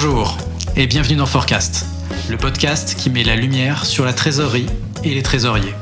Bonjour 0.00 0.36
et 0.76 0.86
bienvenue 0.86 1.16
dans 1.16 1.26
Forecast, 1.26 1.84
le 2.30 2.36
podcast 2.36 2.94
qui 2.96 3.10
met 3.10 3.24
la 3.24 3.34
lumière 3.34 3.84
sur 3.84 4.04
la 4.04 4.12
trésorerie 4.12 4.66
et 5.02 5.12
les 5.12 5.24
trésoriers. 5.24 5.74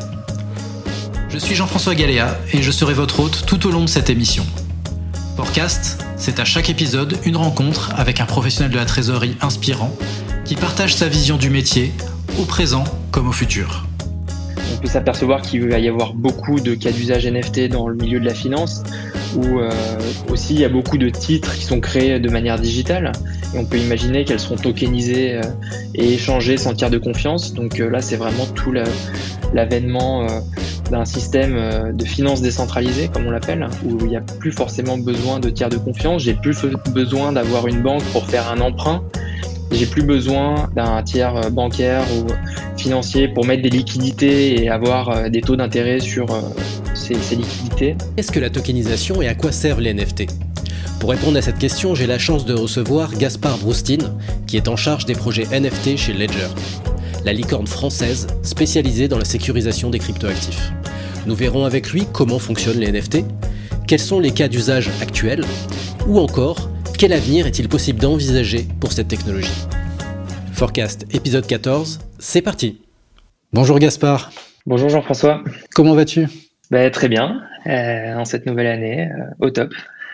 Je 1.29 1.37
suis 1.37 1.55
Jean-François 1.55 1.95
Galéa 1.95 2.35
et 2.55 2.63
je 2.63 2.71
serai 2.71 2.95
votre 2.95 3.21
hôte 3.21 3.45
tout 3.47 3.67
au 3.67 3.71
long 3.71 3.83
de 3.83 3.89
cette 3.91 4.09
émission. 4.09 4.47
Forecast, 5.37 6.03
c'est 6.17 6.41
à 6.41 6.47
chaque 6.47 6.71
épisode 6.71 7.19
une 7.27 7.37
rencontre 7.37 7.93
avec 7.95 8.23
un 8.23 8.25
professionnel 8.25 8.73
de 8.73 8.79
la 8.79 8.87
trésorerie 8.87 9.37
inspirant 9.43 9.95
qui 10.47 10.55
partage 10.55 10.95
sa 10.95 11.09
vision 11.09 11.37
du 11.37 11.51
métier, 11.51 11.93
au 12.39 12.47
présent 12.47 12.85
comme 13.11 13.29
au 13.29 13.33
futur. 13.33 13.85
On 14.73 14.79
peut 14.79 14.89
s'apercevoir 14.89 15.43
qu'il 15.43 15.69
va 15.69 15.79
y 15.79 15.89
avoir 15.89 16.15
beaucoup 16.15 16.59
de 16.59 16.75
cas 16.75 16.91
d'usage 16.91 17.27
NFT 17.27 17.69
dans 17.69 17.87
le 17.87 17.97
milieu 17.97 18.19
de 18.19 18.25
la 18.25 18.35
finance, 18.35 18.83
où 19.37 19.59
euh, 19.59 19.71
aussi 20.31 20.55
il 20.55 20.61
y 20.61 20.65
a 20.65 20.69
beaucoup 20.69 20.99
de 20.99 21.09
titres 21.11 21.55
qui 21.55 21.65
sont 21.65 21.81
créés 21.81 22.19
de 22.19 22.29
manière 22.31 22.59
digitale. 22.59 23.13
Et 23.55 23.59
on 23.59 23.65
peut 23.65 23.79
imaginer 23.79 24.25
qu'elles 24.25 24.41
seront 24.41 24.57
tokenisées 24.57 25.35
euh, 25.35 25.43
et 25.95 26.15
échangées 26.15 26.57
sans 26.57 26.75
tiers 26.75 26.91
de 26.91 26.99
confiance. 26.99 27.53
Donc 27.53 27.79
euh, 27.79 27.91
là, 27.91 28.01
c'est 28.01 28.17
vraiment 28.17 28.47
tout 28.55 28.73
l'avènement 29.53 30.27
d'un 30.91 31.05
système 31.05 31.93
de 31.93 32.05
finance 32.05 32.43
décentralisée, 32.43 33.09
comme 33.09 33.27
on 33.27 33.31
l'appelle, 33.31 33.69
où 33.85 33.99
il 34.01 34.09
n'y 34.09 34.17
a 34.17 34.21
plus 34.21 34.53
forcément 34.53 34.99
besoin 34.99 35.39
de 35.39 35.51
tiers 35.51 35.69
de 35.69 35.77
confiance. 35.77 36.23
J'ai 36.23 36.35
plus 36.35 36.57
besoin 36.93 37.33
d'avoir 37.33 37.67
une 37.67 37.81
banque 37.81 38.03
pour 38.13 38.27
faire 38.27 38.51
un 38.51 38.61
emprunt. 38.61 39.03
J'ai 39.73 39.87
plus 39.87 40.03
besoin 40.03 40.69
d'un 40.75 41.03
tiers 41.03 41.51
bancaire 41.51 42.03
ou 42.17 42.27
financier 42.77 43.29
pour 43.29 43.47
mettre 43.47 43.63
des 43.63 43.71
liquidités 43.71 44.63
et 44.63 44.69
avoir 44.69 45.31
des 45.31 45.41
taux 45.41 45.57
d'intérêt 45.57 46.01
sur 46.01 46.27
ces, 47.15 47.37
liquidités. 47.37 47.97
Qu'est-ce 48.17 48.33
que 48.33 48.41
la 48.41 48.51
tokenisation 48.51 49.23
et 49.23 49.29
à 49.29 49.35
quoi 49.35 49.53
servent 49.53 49.81
les 49.81 49.95
NFT 49.95 50.27
Pour 50.99 51.11
répondre 51.11 51.37
à 51.37 51.43
cette 51.43 51.59
question, 51.59 51.95
j'ai 51.95 52.07
la 52.07 52.19
chance 52.19 52.45
de 52.45 52.55
recevoir 52.55 53.15
Gaspard 53.17 53.59
Broustine, 53.59 54.13
qui 54.47 54.57
est 54.57 54.69
en 54.69 54.77
charge 54.77 55.05
des 55.05 55.15
projets 55.15 55.47
NFT 55.47 55.97
chez 55.97 56.13
Ledger, 56.13 56.49
la 57.25 57.33
licorne 57.33 57.67
française 57.67 58.27
spécialisée 58.43 59.09
dans 59.09 59.19
la 59.19 59.25
sécurisation 59.25 59.91
des 59.91 59.99
cryptoactifs. 59.99 60.73
Nous 61.27 61.35
verrons 61.35 61.65
avec 61.65 61.91
lui 61.91 62.07
comment 62.13 62.39
fonctionnent 62.39 62.81
les 62.81 62.91
NFT, 62.91 63.19
quels 63.87 64.01
sont 64.01 64.21
les 64.21 64.33
cas 64.33 64.49
d'usage 64.49 64.91
actuels, 65.01 65.45
ou 66.07 66.19
encore 66.19 66.71
quel 66.99 67.13
avenir 67.13 67.47
est-il 67.47 67.69
possible 67.69 68.01
d'envisager 68.01 68.67
pour 68.81 68.93
cette 68.93 69.09
technologie. 69.09 69.67
Forecast 70.53 71.07
épisode 71.13 71.47
14, 71.47 72.01
c'est 72.19 72.43
parti 72.43 72.81
Bonjour 73.53 73.79
Gaspard. 73.79 74.33
Bonjour 74.65 74.89
Jean-François. 74.89 75.45
Comment 75.75 75.95
vas-tu? 75.95 76.27
Bah, 76.71 76.91
très 76.91 77.09
bien, 77.09 77.43
euh, 77.67 78.15
en 78.15 78.25
cette 78.25 78.47
nouvelle 78.47 78.67
année, 78.67 79.09
euh, 79.11 79.47
au 79.47 79.51
top. 79.51 79.73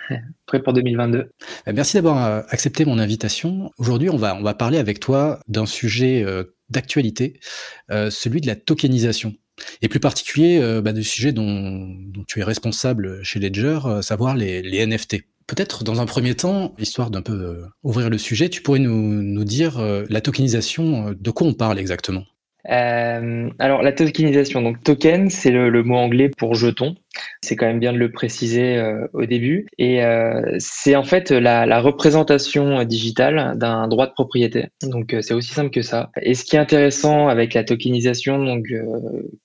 Prêt 0.47 0.63
pour 0.63 0.73
2022. 0.73 1.31
Bah, 1.67 1.73
merci 1.73 1.97
d'avoir 1.97 2.25
euh, 2.25 2.43
accepté 2.51 2.85
mon 2.85 2.99
invitation. 2.99 3.71
Aujourd'hui, 3.79 4.11
on 4.11 4.17
va, 4.17 4.35
on 4.37 4.43
va 4.43 4.55
parler 4.55 4.79
avec 4.79 5.01
toi 5.01 5.41
d'un 5.49 5.67
sujet 5.67 6.25
d'actualité, 6.69 7.41
celui 7.89 8.41
de 8.41 8.47
la 8.47 8.57
tokenisation. 8.57 9.35
Et 9.83 9.89
plus 9.89 10.01
particulier 10.01 10.81
bah, 10.83 10.93
du 10.93 11.05
sujet 11.05 11.33
dont, 11.33 11.95
tu 12.27 12.41
es 12.41 12.45
responsable 12.45 13.23
chez 13.23 13.39
Ledger, 13.39 13.79
savoir 14.01 14.35
les, 14.35 14.63
les 14.63 14.87
NFT. 14.87 15.23
Peut-être 15.47 15.85
dans 15.85 16.01
un 16.01 16.07
premier 16.07 16.35
temps, 16.35 16.75
histoire 16.79 17.11
d'un 17.11 17.23
peu 17.23 17.65
ouvrir 17.83 18.09
le 18.09 18.17
sujet, 18.17 18.49
tu 18.49 18.63
pourrais 18.63 18.79
nous, 18.79 19.23
nous 19.23 19.45
dire 19.45 19.81
la 20.09 20.21
tokenisation, 20.21 21.15
de 21.19 21.31
quoi 21.31 21.47
on 21.47 21.55
parle 21.55 21.79
exactement? 21.79 22.25
Euh, 22.71 23.51
alors 23.59 23.83
la 23.83 23.93
tokenisation, 23.93 24.63
donc 24.63 24.83
token, 24.85 25.31
c'est 25.31 25.51
le, 25.51 25.83
mot 25.83 25.97
anglais 25.97 26.31
pour 26.37 26.55
jeton. 26.55 26.95
C'est 27.43 27.57
quand 27.57 27.67
même 27.67 27.81
bien 27.81 27.93
de 27.93 27.99
le 27.99 28.11
préciser 28.11 28.79
euh, 28.79 29.07
au 29.13 29.27
début. 29.27 29.67
Et 29.79 30.05
euh, 30.05 30.57
c'est 30.59 30.97
en 30.97 31.03
fait 31.03 31.31
la, 31.31 31.81
représentation 31.81 32.85
digitale 32.85 33.59
d'un 33.59 33.89
droit 33.89 34.07
de 34.07 34.13
propriété. 34.13 34.69
Donc 34.83 35.15
c'est 35.21 35.35
aussi 35.35 35.53
simple 35.53 35.71
que 35.71 35.83
ça. 35.83 36.11
Et 36.23 36.35
ce 36.35 36.45
qui 36.45 36.57
est 36.57 36.61
intéressant 36.61 37.29
avec 37.29 37.55
la 37.55 37.65
tokenisation, 37.65 38.45
donc 38.45 38.67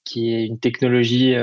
qui 0.04 0.34
est 0.34 0.45
une 0.45 0.60
technologie 0.60 1.36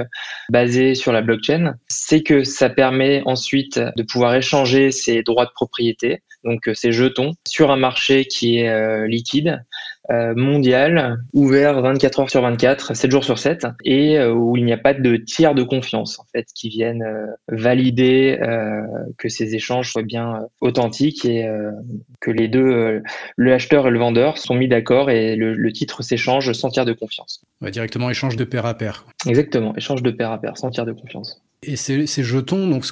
basée 0.51 0.95
sur 0.95 1.13
la 1.13 1.21
blockchain, 1.21 1.75
c'est 1.89 2.23
que 2.23 2.45
ça 2.45 2.71
permet 2.71 3.23
ensuite 3.27 3.81
de 3.97 4.03
pouvoir 4.03 4.35
échanger 4.35 4.93
ces 4.93 5.23
droits 5.23 5.47
de 5.47 5.53
propriété, 5.55 6.23
donc 6.45 6.71
ces 6.75 6.93
jetons, 6.93 7.33
sur 7.47 7.71
un 7.71 7.77
marché 7.77 8.27
qui 8.27 8.59
est 8.59 9.09
liquide 9.09 9.65
euh, 10.11 10.35
mondial, 10.35 11.17
ouvert 11.33 11.81
24 11.81 12.21
heures 12.21 12.31
sur 12.31 12.43
24, 12.43 12.95
7 12.95 13.11
jours 13.11 13.25
sur 13.25 13.39
7, 13.39 13.67
et 13.87 14.19
euh, 14.19 14.35
où 14.35 14.55
il 14.55 14.67
n'y 14.67 14.73
a 14.75 14.77
pas 14.77 14.93
de 14.93 15.17
tiers 15.17 15.55
de 15.55 15.63
confiance 15.63 16.19
en 16.19 16.25
fait 16.31 16.47
qui 16.55 16.69
viennent 16.69 17.03
euh, 17.03 17.27
valider 17.49 18.39
que 19.17 19.29
ces 19.31 19.55
échanges 19.55 19.93
soient 19.93 20.03
bien 20.03 20.47
authentiques 20.61 21.25
et 21.25 21.49
que 22.21 22.31
les 22.31 22.49
deux, 22.49 23.03
le 23.37 23.53
acheteur 23.53 23.87
et 23.87 23.91
le 23.91 23.99
vendeur, 23.99 24.39
sont 24.39 24.55
mis 24.55 24.69
d'accord 24.69 25.11
et 25.11 25.37
le, 25.37 25.73
titre 25.73 26.03
s'échange 26.03 26.53
sans 26.53 26.69
tiers 26.69 26.85
de 26.85 26.93
confiance. 26.93 27.43
directement 27.63 28.11
échange 28.11 28.37
de 28.37 28.45
pair 28.45 28.67
à 28.67 28.75
pair. 28.75 29.07
Exactement, 29.27 29.75
échange 29.77 30.03
de 30.03 30.11
pair 30.11 30.31
à 30.31 30.41
pair, 30.41 30.57
sans 30.59 30.71
tiers 30.71 30.87
de 30.87 30.93
confiance. 30.93 31.43
Et 31.63 31.77
ces, 31.77 32.07
jetons, 32.07 32.69
donc, 32.69 32.85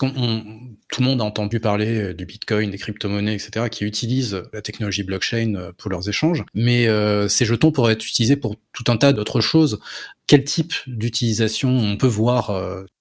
tout 0.93 1.01
le 1.01 1.07
monde 1.07 1.23
a 1.23 1.25
entendu 1.25 1.59
parler 1.59 2.01
euh, 2.01 2.15
du 2.15 2.27
Bitcoin, 2.27 2.71
des 2.71 2.79
crypto-monnaies, 2.79 3.35
etc., 3.35 3.67
qui 3.71 3.85
utilisent 3.85 4.43
la 4.53 4.61
technologie 4.61 5.03
blockchain 5.03 5.55
euh, 5.57 5.73
pour 5.77 5.91
leurs 5.91 6.09
échanges. 6.09 6.45
Mais 6.55 6.87
euh, 6.87 7.29
ces 7.29 7.47
jetons 7.47 7.73
pourraient 7.73 7.95
être 7.95 8.07
utilisés 8.07 8.37
pour 8.37 8.57
tout 8.73 8.85
un 8.89 8.99
tas 8.99 9.13
d'autres 9.13 9.41
choses. 9.41 9.81
Quel 10.27 10.45
type 10.45 10.75
d'utilisation 10.87 11.71
on 11.71 11.97
peut 11.97 12.07
voir 12.07 12.53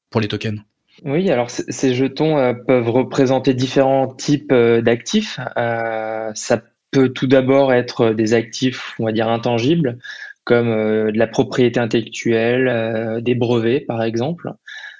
pour 0.09 0.19
les 0.19 0.27
tokens? 0.27 0.59
Oui, 1.05 1.29
alors 1.31 1.49
ces 1.49 1.93
jetons 1.93 2.55
peuvent 2.67 2.89
représenter 2.89 3.53
différents 3.53 4.07
types 4.07 4.53
d'actifs. 4.53 5.39
ça 5.55 6.61
peut 6.89 7.09
tout 7.09 7.27
d'abord 7.27 7.71
être 7.71 8.09
des 8.09 8.33
actifs, 8.33 8.95
on 8.99 9.05
va 9.05 9.13
dire, 9.13 9.29
intangibles, 9.29 9.99
comme 10.43 10.67
de 10.67 11.17
la 11.17 11.27
propriété 11.27 11.79
intellectuelle, 11.79 13.21
des 13.23 13.35
brevets, 13.35 13.85
par 13.85 14.03
exemple. 14.03 14.51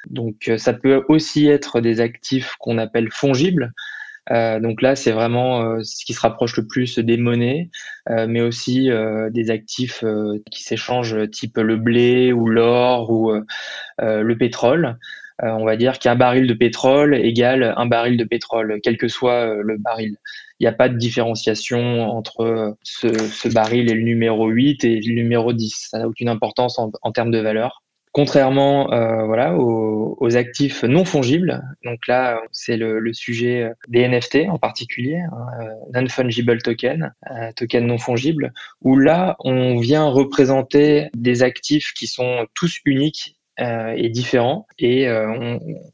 Donc 0.09 0.47
euh, 0.47 0.57
ça 0.57 0.73
peut 0.73 1.03
aussi 1.07 1.47
être 1.47 1.81
des 1.81 2.01
actifs 2.01 2.55
qu'on 2.59 2.77
appelle 2.77 3.09
fongibles. 3.11 3.71
Euh, 4.31 4.59
donc 4.59 4.81
là, 4.81 4.95
c'est 4.95 5.11
vraiment 5.11 5.61
euh, 5.63 5.83
ce 5.83 6.05
qui 6.05 6.13
se 6.13 6.21
rapproche 6.21 6.55
le 6.57 6.67
plus 6.67 6.99
des 6.99 7.17
monnaies, 7.17 7.69
mais 8.09 8.41
aussi 8.41 8.89
des 9.31 9.51
actifs 9.51 10.03
qui 10.51 10.63
s'échangent, 10.63 11.29
type 11.31 11.57
le 11.57 11.77
blé 11.77 12.33
ou 12.33 12.47
l'or 12.47 13.11
ou 13.11 13.31
le 13.99 14.33
pétrole. 14.35 14.97
on 15.39 15.65
va 15.65 15.75
dire 15.77 15.99
qu'un 15.99 16.15
baril 16.15 16.47
de 16.47 16.53
pétrole 16.53 17.15
égale 17.15 17.73
un 17.77 17.85
baril 17.85 18.17
de 18.17 18.23
pétrole, 18.23 18.79
quel 18.83 18.97
que 18.97 19.07
soit 19.07 19.55
le 19.55 19.77
baril. 19.77 20.17
Il 20.59 20.63
n'y 20.63 20.67
a 20.67 20.73
pas 20.73 20.89
de 20.89 20.97
différenciation 20.97 22.09
entre 22.09 22.75
ce, 22.83 23.47
baril 23.49 23.89
et 23.89 23.93
le 23.93 24.03
numéro 24.03 24.47
8 24.47 24.83
et 24.83 24.99
le 24.99 25.13
numéro 25.13 25.53
10. 25.53 25.89
Ça 25.91 25.99
n'a 25.99 26.07
aucune 26.07 26.29
importance 26.29 26.79
en 26.79 27.11
termes 27.11 27.31
de 27.31 27.39
valeur. 27.39 27.83
Contrairement 28.13 28.91
euh, 28.91 29.23
voilà, 29.25 29.55
aux, 29.55 30.35
actifs 30.35 30.83
non 30.83 31.05
fongibles, 31.05 31.61
donc 31.85 32.07
là 32.07 32.41
c'est 32.51 32.75
le, 32.75 33.13
sujet 33.13 33.71
des 33.87 34.05
NFT 34.05 34.49
en 34.49 34.57
particulier, 34.57 35.17
hein, 35.17 35.47
euh, 35.61 36.01
non-fungible 36.01 36.61
token, 36.61 37.13
euh, 37.31 37.51
token 37.55 37.87
non 37.87 37.97
fongible, 37.97 38.53
où 38.81 38.97
là 38.97 39.37
on 39.39 39.77
vient 39.77 40.05
représenter 40.05 41.09
des 41.15 41.41
actifs 41.41 41.93
qui 41.93 42.07
sont 42.07 42.45
tous 42.53 42.79
uniques 42.85 43.37
et 43.59 44.09
différents. 44.09 44.65
Et 44.79 45.07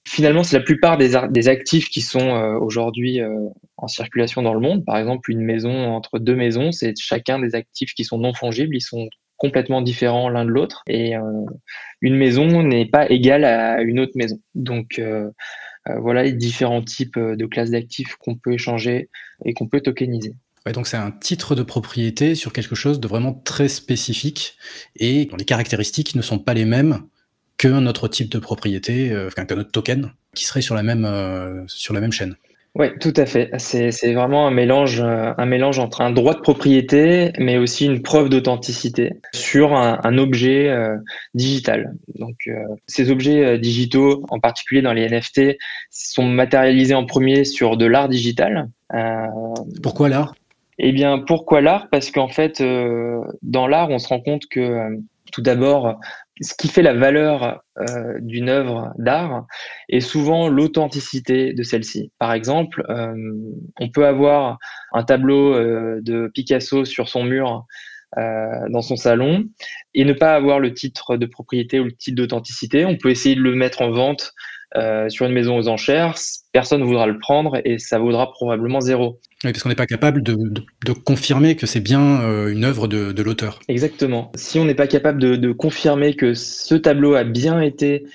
finalement, 0.06 0.44
c'est 0.44 0.58
la 0.58 0.64
plupart 0.64 0.98
des, 0.98 1.50
actifs 1.50 1.90
qui 1.90 2.00
sont 2.00 2.30
aujourd'hui 2.62 3.20
en 3.76 3.88
circulation 3.90 4.42
dans 4.42 4.54
le 4.54 4.62
monde. 4.62 4.86
Par 4.86 4.98
exemple, 4.98 5.30
une 5.32 5.42
maison 5.42 5.90
entre 5.90 6.18
deux 6.18 6.36
maisons, 6.36 6.72
c'est 6.72 6.94
chacun 6.98 7.40
des 7.40 7.56
actifs 7.56 7.94
qui 7.94 8.06
sont 8.06 8.20
non 8.20 8.34
fongibles. 8.34 8.74
Ils 8.74 8.82
sont 8.82 9.10
complètement 9.38 9.82
différents 9.82 10.30
l'un 10.30 10.46
de 10.46 10.50
l'autre 10.50 10.84
et 10.88 11.16
euh, 11.16 11.22
une 12.02 12.16
maison 12.16 12.64
n'est 12.64 12.88
pas 12.88 13.10
égale 13.10 13.46
à 13.46 13.82
une 13.82 14.00
autre 14.00 14.14
maison. 14.16 14.40
Donc 14.56 15.00
euh, 15.00 15.30
euh, 15.88 16.00
voilà 16.00 16.24
les 16.24 16.34
différents 16.34 16.84
types 16.84 17.18
de 17.18 17.46
classes 17.46 17.72
d'actifs 17.72 18.16
qu'on 18.16 18.36
peut 18.36 18.54
échanger 18.54 19.10
et 19.46 19.54
qu'on 19.54 19.68
peut 19.68 19.82
tokeniser. 19.82 20.34
donc 20.74 20.88
c'est 20.88 20.98
un 20.98 21.12
titre 21.12 21.56
de 21.56 21.64
propriété 21.64 22.36
sur 22.36 22.52
quelque 22.52 22.76
chose 22.76 23.00
de 23.00 23.08
vraiment 23.08 23.34
très 23.34 23.70
spécifique 23.70 24.58
et 24.96 25.26
dont 25.26 25.38
les 25.38 25.46
caractéristiques 25.46 26.16
ne 26.16 26.22
sont 26.22 26.40
pas 26.40 26.54
les 26.54 26.66
mêmes 26.66 27.04
qu'un 27.58 27.88
autre 27.88 28.08
type 28.08 28.30
de 28.30 28.38
propriété, 28.38 29.12
qu'un 29.36 29.58
autre 29.58 29.72
token 29.72 30.12
qui 30.36 30.46
serait 30.46 30.62
sur 30.62 30.76
la 30.76 30.84
même 30.84 32.12
chaîne. 32.12 32.36
Oui, 32.80 32.90
tout 33.00 33.14
à 33.16 33.26
fait. 33.26 33.50
C'est 33.58 34.14
vraiment 34.14 34.46
un 34.46 34.52
mélange, 34.52 35.02
euh, 35.02 35.34
un 35.36 35.46
mélange 35.48 35.80
entre 35.80 36.02
un 36.02 36.12
droit 36.12 36.36
de 36.36 36.42
propriété, 36.42 37.32
mais 37.40 37.58
aussi 37.58 37.86
une 37.88 38.04
preuve 38.04 38.30
d'authenticité 38.30 39.14
sur 39.34 39.74
un, 39.74 40.18
objet 40.20 40.70
euh, 40.70 40.96
digital. 41.34 41.96
Donc, 42.20 42.36
euh, 42.48 42.54
ces 42.86 43.10
objets 43.10 43.58
digitaux, 43.58 44.24
en 44.30 44.40
particulier 44.40 44.84
dans 44.84 44.94
les 44.94 45.10
NFT, 45.10 45.58
sont 45.90 46.26
matérialisés 46.26 46.94
en 46.94 47.06
premier 47.06 47.46
sur 47.46 47.78
de 47.78 47.86
l'art 47.88 48.10
digital. 48.10 48.70
Pourquoi 49.82 50.10
l'art? 50.10 50.36
Eh 50.78 50.92
bien, 50.92 51.18
pourquoi 51.18 51.62
l'art? 51.62 51.90
Parce 51.90 52.12
qu'en 52.12 52.28
fait, 52.28 52.62
dans 53.42 53.68
l'art, 53.68 53.90
on 53.90 53.98
se 53.98 54.08
rend 54.08 54.20
compte 54.20 54.44
que 54.52 55.00
tout 55.32 55.42
d'abord, 55.42 56.00
ce 56.42 56.54
qui 56.56 56.68
fait 56.68 56.82
la 56.82 56.94
valeur 56.94 57.62
euh, 57.80 58.18
d'une 58.22 58.50
œuvre 58.50 58.94
d'art 58.98 59.46
est 59.90 60.00
souvent 60.00 60.50
l'authenticité 60.50 61.54
de 61.54 61.64
celle-ci. 61.64 62.12
Par 62.20 62.34
exemple, 62.34 62.84
euh, 62.90 63.14
on 63.80 63.90
peut 63.90 64.06
avoir 64.06 64.58
un 64.94 65.04
tableau 65.04 65.56
euh, 65.56 66.00
de 66.02 66.30
Picasso 66.34 66.86
sur 66.86 67.10
son 67.10 67.24
mur 67.24 67.66
dans 68.16 68.82
son 68.82 68.96
salon 68.96 69.44
et 69.94 70.06
ne 70.06 70.14
pas 70.14 70.34
avoir 70.34 70.62
le 70.62 70.74
titre 70.74 71.18
de 71.18 71.26
propriété 71.26 71.82
ou 71.82 71.84
le 71.84 71.92
titre 71.92 72.16
d'authenticité. 72.16 72.86
On 72.86 72.96
peut 72.96 73.10
essayer 73.10 73.36
de 73.36 73.42
le 73.42 73.54
mettre 73.54 73.82
en 73.82 73.92
vente 73.92 74.32
euh, 74.76 75.08
sur 75.08 75.26
une 75.26 75.32
maison 75.32 75.58
aux 75.58 75.70
enchères, 75.70 76.16
personne 76.52 76.82
ne 76.82 76.86
voudra 76.86 77.08
le 77.08 77.18
prendre 77.18 77.62
et 77.64 77.80
ça 77.80 78.00
vaudra 78.00 78.32
probablement 78.32 78.82
zéro. 78.82 79.20
Oui, 79.46 79.54
parce 79.54 79.64
qu'on 79.64 79.70
n'est 79.70 79.76
pas 79.76 79.86
capable 79.86 80.22
de, 80.22 80.36
confirmer 81.06 81.56
que 81.56 81.66
c'est 81.66 81.80
bien 81.80 82.22
euh, 82.22 82.50
une 82.50 82.66
œuvre 82.66 82.88
de, 82.88 83.22
l'auteur. 83.22 83.60
Exactement. 83.70 84.32
Si 84.36 84.60
on 84.60 84.66
n'est 84.66 84.76
pas 84.76 84.88
capable 84.88 85.20
de, 85.20 85.52
confirmer 85.54 86.16
que 86.16 86.34
ce 86.34 86.76
tableau 86.76 87.16
a 87.16 87.24
bien 87.24 87.62
été 87.62 88.06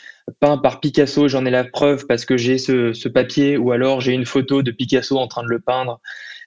peint 0.40 0.58
par 0.58 0.80
Picasso, 0.80 1.26
j'en 1.26 1.46
ai 1.46 1.50
la 1.50 1.64
preuve 1.64 2.06
parce 2.06 2.26
que 2.26 2.36
j'ai 2.36 2.58
ce, 2.58 3.08
papier, 3.08 3.56
ou 3.56 3.72
alors 3.72 4.02
j'ai 4.02 4.12
une 4.12 4.26
photo 4.26 4.62
de 4.62 4.70
Picasso 4.70 5.16
en 5.16 5.28
train 5.28 5.42
de 5.42 5.48
le 5.48 5.58
peindre 5.58 6.00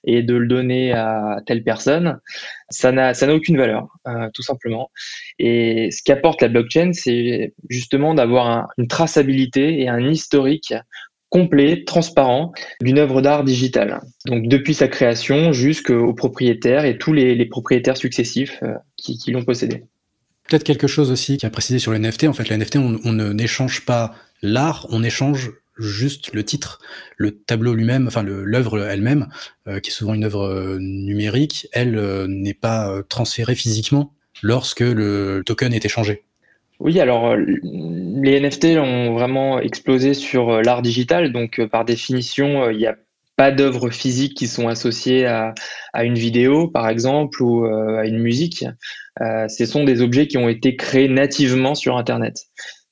et 0.06 0.22
de 0.22 0.34
le 0.34 0.46
donner 0.46 0.92
à 0.92 1.40
telle 1.46 1.62
personne, 1.62 2.18
ça 2.70 2.92
n'a 2.92 3.12
aucune 3.34 3.56
valeur, 3.56 3.88
euh, 4.06 4.30
tout 4.32 4.42
simplement. 4.42 4.90
Et 5.38 5.90
ce 5.90 6.02
qu'apporte 6.02 6.40
la 6.42 6.48
blockchain, 6.48 6.92
c'est 6.92 7.52
justement 7.68 8.14
d'avoir 8.14 8.68
une 8.78 8.88
traçabilité 8.88 9.82
et 9.82 9.88
un 9.88 10.08
historique 10.08 10.72
complet, 11.28 11.82
transparent 11.84 12.52
d'une 12.80 12.98
œuvre 12.98 13.20
d'art 13.20 13.44
digitale. 13.44 14.00
Donc 14.26 14.46
depuis 14.46 14.74
sa 14.74 14.88
création 14.88 15.52
jusqu'au 15.52 16.14
propriétaire 16.14 16.84
et 16.84 16.98
tous 16.98 17.12
les, 17.12 17.44
propriétaires 17.46 17.96
successifs 17.96 18.60
euh, 18.62 18.74
qui, 18.96 19.18
l'ont 19.32 19.44
possédé. 19.44 19.84
Peut-être 20.48 20.64
quelque 20.64 20.86
chose 20.86 21.10
aussi 21.10 21.36
qui 21.36 21.44
a 21.44 21.50
précisé 21.50 21.80
sur 21.80 21.92
les 21.92 21.98
NFT. 21.98 22.24
En 22.24 22.32
fait, 22.32 22.48
les 22.48 22.56
NFT, 22.56 22.76
on, 22.76 23.00
on 23.04 23.12
n'échange 23.12 23.84
pas 23.84 24.14
l'art, 24.40 24.86
on 24.90 25.02
échange 25.02 25.50
juste 25.78 26.32
le 26.32 26.44
titre, 26.44 26.80
le 27.16 27.32
tableau 27.32 27.74
lui-même, 27.74 28.06
enfin 28.06 28.22
l'œuvre 28.22 28.84
elle-même, 28.84 29.28
euh, 29.68 29.80
qui 29.80 29.90
est 29.90 29.92
souvent 29.92 30.14
une 30.14 30.24
œuvre 30.24 30.46
euh, 30.46 30.78
numérique, 30.80 31.68
elle 31.72 31.96
euh, 31.96 32.26
n'est 32.28 32.54
pas 32.54 33.02
transférée 33.08 33.54
physiquement 33.54 34.12
lorsque 34.42 34.80
le 34.80 35.42
token 35.44 35.72
est 35.72 35.84
échangé. 35.84 36.22
Oui, 36.78 37.00
alors 37.00 37.34
les 37.36 38.38
NFT 38.40 38.76
ont 38.78 39.14
vraiment 39.14 39.60
explosé 39.60 40.12
sur 40.12 40.60
l'art 40.60 40.82
digital, 40.82 41.32
donc 41.32 41.64
par 41.66 41.86
définition, 41.86 42.68
il 42.70 42.76
n'y 42.76 42.86
a 42.86 42.96
pas 43.36 43.50
d'œuvres 43.50 43.88
physiques 43.88 44.34
qui 44.34 44.46
sont 44.46 44.68
associées 44.68 45.24
à, 45.24 45.54
à, 45.94 46.04
une 46.04 46.16
vidéo, 46.16 46.68
par 46.68 46.90
exemple, 46.90 47.42
ou 47.42 47.64
à 47.64 48.06
une 48.06 48.18
musique. 48.18 48.66
ce 49.18 49.64
sont 49.64 49.84
des 49.84 50.02
objets 50.02 50.26
qui 50.26 50.36
ont 50.36 50.50
été 50.50 50.76
créés 50.76 51.08
nativement 51.08 51.74
sur 51.74 51.96
Internet. 51.96 52.44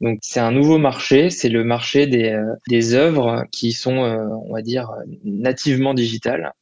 Donc 0.05 0.19
c'est 0.21 0.39
un 0.41 0.53
nouveau 0.53 0.77
marché, 0.77 1.31
c'est 1.31 1.49
le 1.49 1.65
marché 1.65 2.07
des, 2.07 2.29
euh, 2.29 2.45
des 2.69 2.93
œuvres 2.93 3.45
qui 3.51 3.73
sont, 3.73 4.05
euh, 4.05 4.27
on 4.47 4.53
va 4.53 4.61
dire, 4.61 4.91
nativement 5.25 5.95
digitales. 5.95 6.53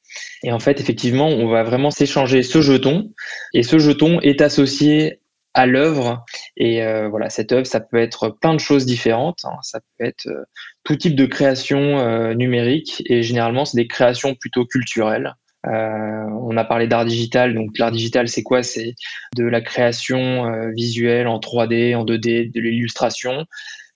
Et 0.44 0.52
en 0.52 0.60
fait, 0.60 0.80
effectivement, 0.80 1.26
on 1.26 1.48
va 1.48 1.64
vraiment 1.64 1.90
s'échanger 1.90 2.44
ce 2.44 2.60
jeton, 2.60 3.10
et 3.52 3.64
ce 3.64 3.78
jeton 3.78 4.20
est 4.20 4.42
associé 4.42 5.18
à 5.54 5.66
l'œuvre. 5.66 6.24
Et 6.56 6.84
euh, 6.84 7.08
voilà, 7.08 7.30
cette 7.30 7.50
œuvre, 7.50 7.66
ça 7.66 7.80
peut 7.80 7.98
être 7.98 8.28
plein 8.28 8.54
de 8.54 8.60
choses 8.60 8.86
différentes. 8.86 9.40
Hein. 9.42 9.56
Ça 9.62 9.80
peut 9.80 10.04
être 10.04 10.28
tout 10.84 10.94
type 10.94 11.16
de 11.16 11.26
création 11.26 12.34
numérique, 12.34 13.02
et 13.06 13.24
généralement, 13.24 13.64
c'est 13.64 13.76
des 13.76 13.88
créations 13.88 14.36
plutôt 14.36 14.66
culturelles. 14.66 15.34
Euh, 15.66 16.24
on 16.40 16.56
a 16.56 16.64
parlé 16.64 16.86
d'art 16.88 17.04
digital, 17.04 17.54
donc 17.54 17.78
l'art 17.78 17.92
digital 17.92 18.28
c'est 18.28 18.42
quoi? 18.42 18.62
C'est 18.62 18.94
de 19.36 19.44
la 19.44 19.60
création 19.60 20.46
euh, 20.46 20.70
visuelle 20.74 21.28
en 21.28 21.38
3D, 21.38 21.94
en 21.94 22.04
2D, 22.04 22.52
de 22.52 22.60
l'illustration, 22.60 23.46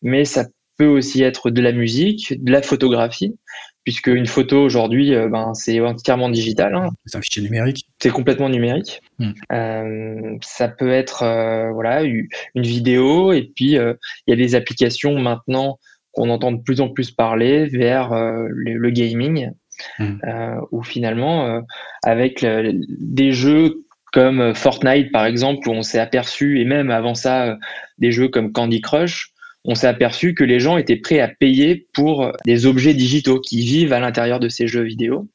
mais 0.02 0.24
ça 0.24 0.46
peut 0.78 0.86
aussi 0.86 1.22
être 1.22 1.50
de 1.50 1.60
la 1.60 1.72
musique, 1.72 2.42
de 2.42 2.52
la 2.52 2.62
photographie, 2.62 3.36
puisque 3.82 4.08
une 4.08 4.26
photo 4.26 4.62
aujourd'hui, 4.62 5.14
euh, 5.14 5.28
ben, 5.28 5.54
c'est 5.54 5.80
entièrement 5.80 6.28
digital. 6.28 6.74
Hein. 6.74 6.90
C'est 7.06 7.16
un 7.16 7.22
fichier 7.22 7.42
numérique. 7.42 7.86
C'est 8.00 8.10
complètement 8.10 8.48
numérique. 8.48 9.00
Hmm. 9.18 10.36
Ça 10.42 10.68
peut 10.68 10.90
être 10.90 11.24
voilà 11.72 12.02
une 12.02 12.28
vidéo, 12.54 13.32
et 13.32 13.50
puis 13.56 13.72
il 13.72 14.28
y 14.28 14.32
a 14.32 14.36
des 14.36 14.54
applications 14.54 15.18
maintenant 15.18 15.78
qu'on 16.12 16.30
entend 16.30 16.52
de 16.52 16.62
plus 16.62 16.80
en 16.80 16.90
plus 16.90 17.10
parler 17.10 17.66
vers 17.66 18.10
le 18.12 18.90
gaming, 18.90 19.50
Mm. 19.98 20.18
Euh, 20.24 20.60
où 20.72 20.82
finalement, 20.82 21.46
euh, 21.46 21.60
avec 22.04 22.44
des 22.44 23.32
jeux 23.32 23.84
comme 24.12 24.54
Fortnite 24.54 25.12
par 25.12 25.26
exemple, 25.26 25.68
où 25.68 25.72
on 25.72 25.82
s'est 25.82 25.98
aperçu, 25.98 26.60
et 26.60 26.64
même 26.64 26.90
avant 26.90 27.14
ça, 27.14 27.46
euh, 27.46 27.56
des 27.98 28.12
jeux 28.12 28.28
comme 28.28 28.52
Candy 28.52 28.80
Crush, 28.80 29.32
on 29.64 29.74
s'est 29.74 29.88
aperçu 29.88 30.34
que 30.34 30.44
les 30.44 30.60
gens 30.60 30.76
étaient 30.76 30.96
prêts 30.96 31.18
à 31.18 31.28
payer 31.28 31.88
pour 31.92 32.30
des 32.44 32.66
objets 32.66 32.94
digitaux 32.94 33.40
qui 33.40 33.64
vivent 33.64 33.92
à 33.92 33.98
l'intérieur 33.98 34.38
de 34.38 34.48
ces 34.48 34.68
jeux 34.68 34.84
vidéo, 34.84 35.28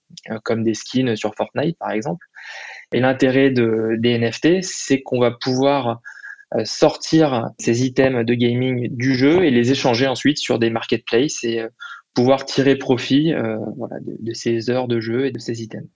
comme 0.46 0.64
des 0.64 0.74
skins 0.74 1.18
sur 1.18 1.36
Fortnite 1.36 1.78
par 1.78 1.92
exemple. 1.92 2.26
Et 2.94 3.02
l'intérêt 3.02 3.50
de, 3.50 3.98
des 4.00 4.18
NFT, 4.18 4.64
c'est 4.64 5.02
qu'on 5.02 5.20
va 5.20 5.32
pouvoir 5.32 6.00
sortir 6.64 7.50
ces 7.60 7.84
items 7.84 8.26
de 8.26 8.34
gaming 8.34 8.88
du 8.96 9.16
jeu 9.16 9.44
et 9.44 9.52
les 9.52 9.72
échanger 9.72 10.08
ensuite 10.08 10.38
sur 10.38 10.60
des 10.60 10.70
marketplaces 10.70 11.44
et 11.44 11.66
pouvoir 12.14 12.46
tirer 12.46 12.76
profit 12.76 13.34
euh, 13.34 13.58
de, 14.02 14.34
ces 14.34 14.70
heures 14.70 14.88
de 14.88 15.00
jeu 15.00 15.26
et 15.26 15.32
de 15.32 15.40
ces 15.40 15.62
items. 15.62 15.88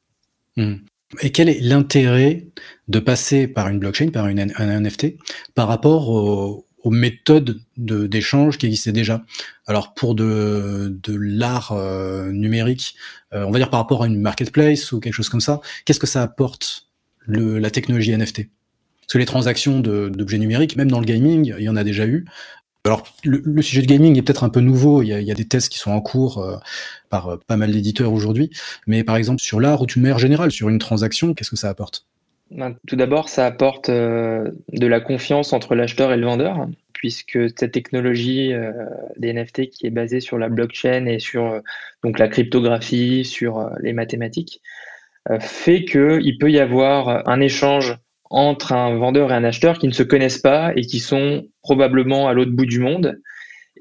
Hmm. 0.57 0.75
Et 1.21 1.31
quel 1.31 1.49
est 1.49 1.59
l'intérêt 1.59 2.47
de 2.87 2.99
passer 2.99 3.47
par 3.47 3.67
une 3.69 3.79
blockchain, 3.79 4.09
par 4.09 4.25
un 4.25 4.33
NFT, 4.33 5.17
par 5.53 5.67
rapport 5.67 6.09
aux, 6.09 6.65
méthodes 6.87 7.59
d'échange 7.77 8.59
qui 8.59 8.67
existaient 8.67 8.91
déjà? 8.91 9.23
Alors 9.65 9.93
pour 9.95 10.13
de, 10.13 10.95
de 11.01 11.15
l'art 11.15 11.71
euh, 11.71 12.31
numérique, 12.31 12.95
euh, 13.33 13.43
on 13.43 13.51
va 13.51 13.57
dire 13.57 13.71
par 13.71 13.79
rapport 13.79 14.03
à 14.03 14.07
une 14.07 14.19
marketplace 14.19 14.91
ou 14.91 14.99
quelque 14.99 15.13
chose 15.13 15.29
comme 15.29 15.41
ça, 15.41 15.61
qu'est-ce 15.85 15.99
que 15.99 16.07
ça 16.07 16.21
apporte 16.21 16.89
le, 17.21 17.57
la 17.57 17.71
technologie 17.71 18.15
NFT 18.15 18.49
parce 19.05 19.13
que 19.13 19.17
les 19.19 19.25
transactions 19.25 19.81
d'objets 19.81 20.39
numériques, 20.39 20.75
même 20.77 20.89
dans 20.89 20.99
le 20.99 21.05
gaming, 21.05 21.53
il 21.57 21.63
y 21.63 21.69
en 21.69 21.75
a 21.75 21.83
déjà 21.83 22.07
eu. 22.07 22.25
Alors, 22.85 23.03
le, 23.23 23.61
sujet 23.63 23.81
de 23.81 23.87
gaming 23.87 24.15
est 24.15 24.21
peut-être 24.21 24.43
un 24.43 24.49
peu 24.49 24.59
nouveau. 24.59 25.01
Il 25.01 25.07
y, 25.07 25.31
a, 25.31 25.33
des 25.33 25.45
tests 25.45 25.69
qui 25.69 25.79
sont 25.79 25.91
en 25.91 26.01
cours 26.01 26.37
euh, 26.37 26.57
par 27.09 27.29
euh, 27.29 27.37
pas 27.47 27.57
mal 27.57 27.71
d'éditeurs 27.71 28.13
aujourd'hui. 28.13 28.51
Mais 28.85 29.03
par 29.03 29.15
exemple, 29.15 29.41
sur 29.41 29.59
l'art 29.59 29.81
ou 29.81 29.87
d'une 29.87 30.03
manière 30.03 30.19
générale, 30.19 30.51
sur 30.51 30.69
une 30.69 30.77
transaction, 30.77 31.33
qu'est-ce 31.33 31.49
que 31.49 31.55
ça 31.55 31.69
apporte? 31.69 32.05
Ben, 32.51 32.75
Tout 32.87 32.95
d'abord, 32.95 33.27
ça 33.29 33.47
apporte 33.47 33.89
euh, 33.89 34.51
de 34.71 34.85
la 34.85 34.99
confiance 34.99 35.51
entre 35.51 35.73
l'acheteur 35.73 36.11
et 36.13 36.17
le 36.17 36.27
vendeur, 36.27 36.67
puisque 36.93 37.39
cette 37.57 37.71
technologie 37.71 38.53
des 39.17 39.33
NFT 39.33 39.71
qui 39.71 39.87
est 39.87 39.91
basée 39.91 40.19
sur 40.19 40.37
la 40.37 40.49
blockchain 40.49 41.07
et 41.07 41.17
sur 41.17 41.59
donc 42.03 42.19
la 42.19 42.27
cryptographie, 42.27 43.25
sur 43.25 43.71
les 43.81 43.93
mathématiques, 43.93 44.61
fait 45.39 45.85
qu'il 45.85 46.37
peut 46.37 46.51
y 46.51 46.59
avoir 46.59 47.27
un 47.27 47.41
échange 47.41 47.97
entre 48.29 48.73
un 48.73 48.95
vendeur 48.95 49.31
et 49.31 49.35
un 49.35 49.43
acheteur 49.43 49.77
qui 49.77 49.87
ne 49.87 49.93
se 49.93 50.03
connaissent 50.03 50.39
pas 50.39 50.71
et 50.75 50.81
qui 50.81 50.99
sont 50.99 51.47
probablement 51.61 52.27
à 52.27 52.33
l'autre 52.33 52.51
bout 52.51 52.65
du 52.65 52.79
monde 52.79 53.19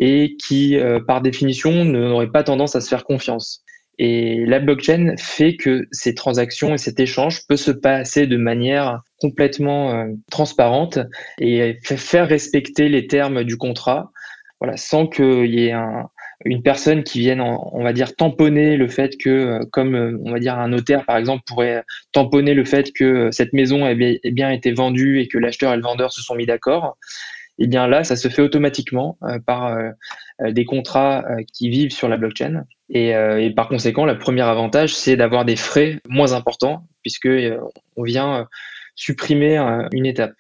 et 0.01 0.37
qui, 0.37 0.77
euh, 0.79 1.01
par 1.01 1.23
définition, 1.23 1.85
n'auraient 1.85 2.31
pas 2.31 2.43
tendance 2.43 2.77
à 2.77 2.81
se 2.81 2.89
faire 2.89 3.05
confiance. 3.05 3.65
Et 3.99 4.45
la 4.47 4.59
blockchain 4.59 5.15
fait 5.17 5.57
que 5.57 5.87
ces 5.93 6.15
transactions 6.15 6.75
et 6.75 6.79
cet 6.79 6.99
échange 6.99 7.47
peut 7.47 7.57
se 7.57 7.71
passer 7.71 8.27
de 8.27 8.37
manière 8.37 9.03
complètement 9.21 9.93
euh, 9.93 10.07
transparente 10.31 10.99
et 11.39 11.79
faire 11.85 12.29
respecter 12.29 12.89
les 12.89 13.07
termes 13.07 13.45
du 13.45 13.57
contrat, 13.57 14.11
voilà, 14.61 14.77
sans 14.77 15.07
qu'il 15.07 15.55
y 15.55 15.67
ait 15.67 15.73
un, 15.73 16.09
une 16.45 16.63
personne 16.63 17.03
qui 17.05 17.21
vienne, 17.21 17.41
on 17.41 17.83
va 17.83 17.93
dire, 17.93 18.15
tamponner 18.15 18.77
le 18.77 18.89
fait 18.89 19.17
que, 19.17 19.31
euh, 19.31 19.61
comme 19.73 19.95
euh, 19.95 20.19
on 20.25 20.33
va 20.33 20.39
dire 20.39 20.59
un 20.59 20.69
notaire 20.69 21.05
par 21.05 21.17
exemple 21.17 21.43
pourrait 21.47 21.83
tamponner 22.13 22.55
le 22.55 22.65
fait 22.65 22.93
que 22.93 23.05
euh, 23.05 23.31
cette 23.31 23.53
maison 23.53 23.87
ait 23.87 24.21
bien 24.31 24.51
été 24.51 24.73
vendue 24.73 25.21
et 25.21 25.29
que 25.29 25.39
l'acheteur 25.39 25.73
et 25.73 25.77
le 25.77 25.83
vendeur 25.83 26.13
se 26.13 26.23
sont 26.23 26.35
mis 26.35 26.47
d'accord, 26.47 26.99
eh 27.59 27.67
bien 27.67 27.87
là, 27.87 28.05
ça 28.05 28.17
se 28.17 28.29
fait 28.29 28.43
automatiquement 28.43 29.17
par 29.47 29.79
des 30.45 30.65
contrats 30.65 31.25
qui 31.53 31.69
vivent 31.69 31.93
sur 31.93 32.09
la 32.09 32.17
blockchain. 32.17 32.65
Et, 32.91 33.15
par 33.55 33.69
conséquent, 33.69 34.07
le 34.07 34.19
premier 34.19 34.43
avantage, 34.43 34.93
c'est 34.93 35.15
d'avoir 35.15 35.45
des 35.45 35.55
frais 35.55 36.01
moins 36.09 36.33
importants 36.33 36.85
puisque 37.03 37.29
on 37.95 38.03
vient 38.03 38.49
supprimer 38.97 39.57
une 39.93 40.05
étape. 40.05 40.33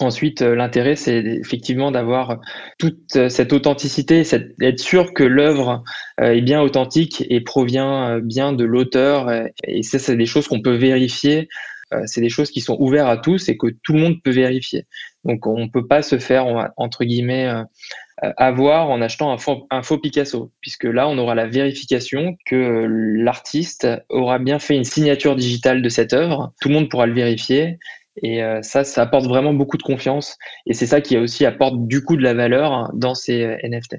Ensuite, 0.00 0.42
euh, 0.42 0.56
l'intérêt, 0.56 0.96
c'est 0.96 1.18
effectivement 1.18 1.92
d'avoir 1.92 2.40
toute 2.78 3.14
euh, 3.14 3.28
cette 3.28 3.52
authenticité, 3.52 4.24
d'être 4.58 4.80
sûr 4.80 5.14
que 5.14 5.22
l'œuvre 5.22 5.84
euh, 6.20 6.32
est 6.32 6.40
bien 6.40 6.60
authentique 6.60 7.24
et 7.30 7.40
provient 7.40 8.18
bien 8.18 8.52
de 8.52 8.64
l'auteur. 8.64 9.32
Et 9.62 9.84
ça, 9.84 10.00
c'est 10.00 10.16
des 10.16 10.26
choses 10.26 10.48
qu'on 10.48 10.62
peut 10.62 10.74
vérifier. 10.74 11.48
C'est 12.06 12.20
des 12.20 12.28
choses 12.28 12.50
qui 12.50 12.60
sont 12.60 12.76
ouvertes 12.80 13.08
à 13.08 13.16
tous 13.16 13.48
et 13.48 13.56
que 13.56 13.68
tout 13.84 13.92
le 13.92 14.00
monde 14.00 14.16
peut 14.20 14.32
vérifier. 14.32 14.84
Donc, 15.22 15.46
on 15.46 15.60
ne 15.60 15.68
peut 15.68 15.86
pas 15.86 16.02
se 16.02 16.18
faire, 16.18 16.72
entre 16.76 17.04
guillemets, 17.04 17.48
avoir 18.36 18.90
en 18.90 19.00
achetant 19.00 19.30
un 19.70 19.82
faux 19.82 19.98
Picasso, 19.98 20.50
puisque 20.60 20.84
là, 20.84 21.06
on 21.06 21.16
aura 21.18 21.36
la 21.36 21.46
vérification 21.46 22.36
que 22.46 22.86
l'artiste 22.88 23.86
aura 24.08 24.40
bien 24.40 24.58
fait 24.58 24.74
une 24.74 24.82
signature 24.82 25.36
digitale 25.36 25.82
de 25.82 25.88
cette 25.88 26.14
œuvre. 26.14 26.52
Tout 26.60 26.68
le 26.68 26.74
monde 26.74 26.88
pourra 26.88 27.06
le 27.06 27.14
vérifier 27.14 27.78
Et 28.22 28.40
ça, 28.62 28.84
ça 28.84 29.02
apporte 29.02 29.26
vraiment 29.26 29.52
beaucoup 29.52 29.76
de 29.76 29.82
confiance. 29.82 30.38
Et 30.66 30.74
c'est 30.74 30.86
ça 30.86 31.00
qui 31.00 31.16
aussi 31.18 31.44
apporte 31.44 31.86
du 31.86 32.04
coup 32.04 32.16
de 32.16 32.22
la 32.22 32.34
valeur 32.34 32.90
dans 32.94 33.14
ces 33.14 33.58
NFT. 33.64 33.96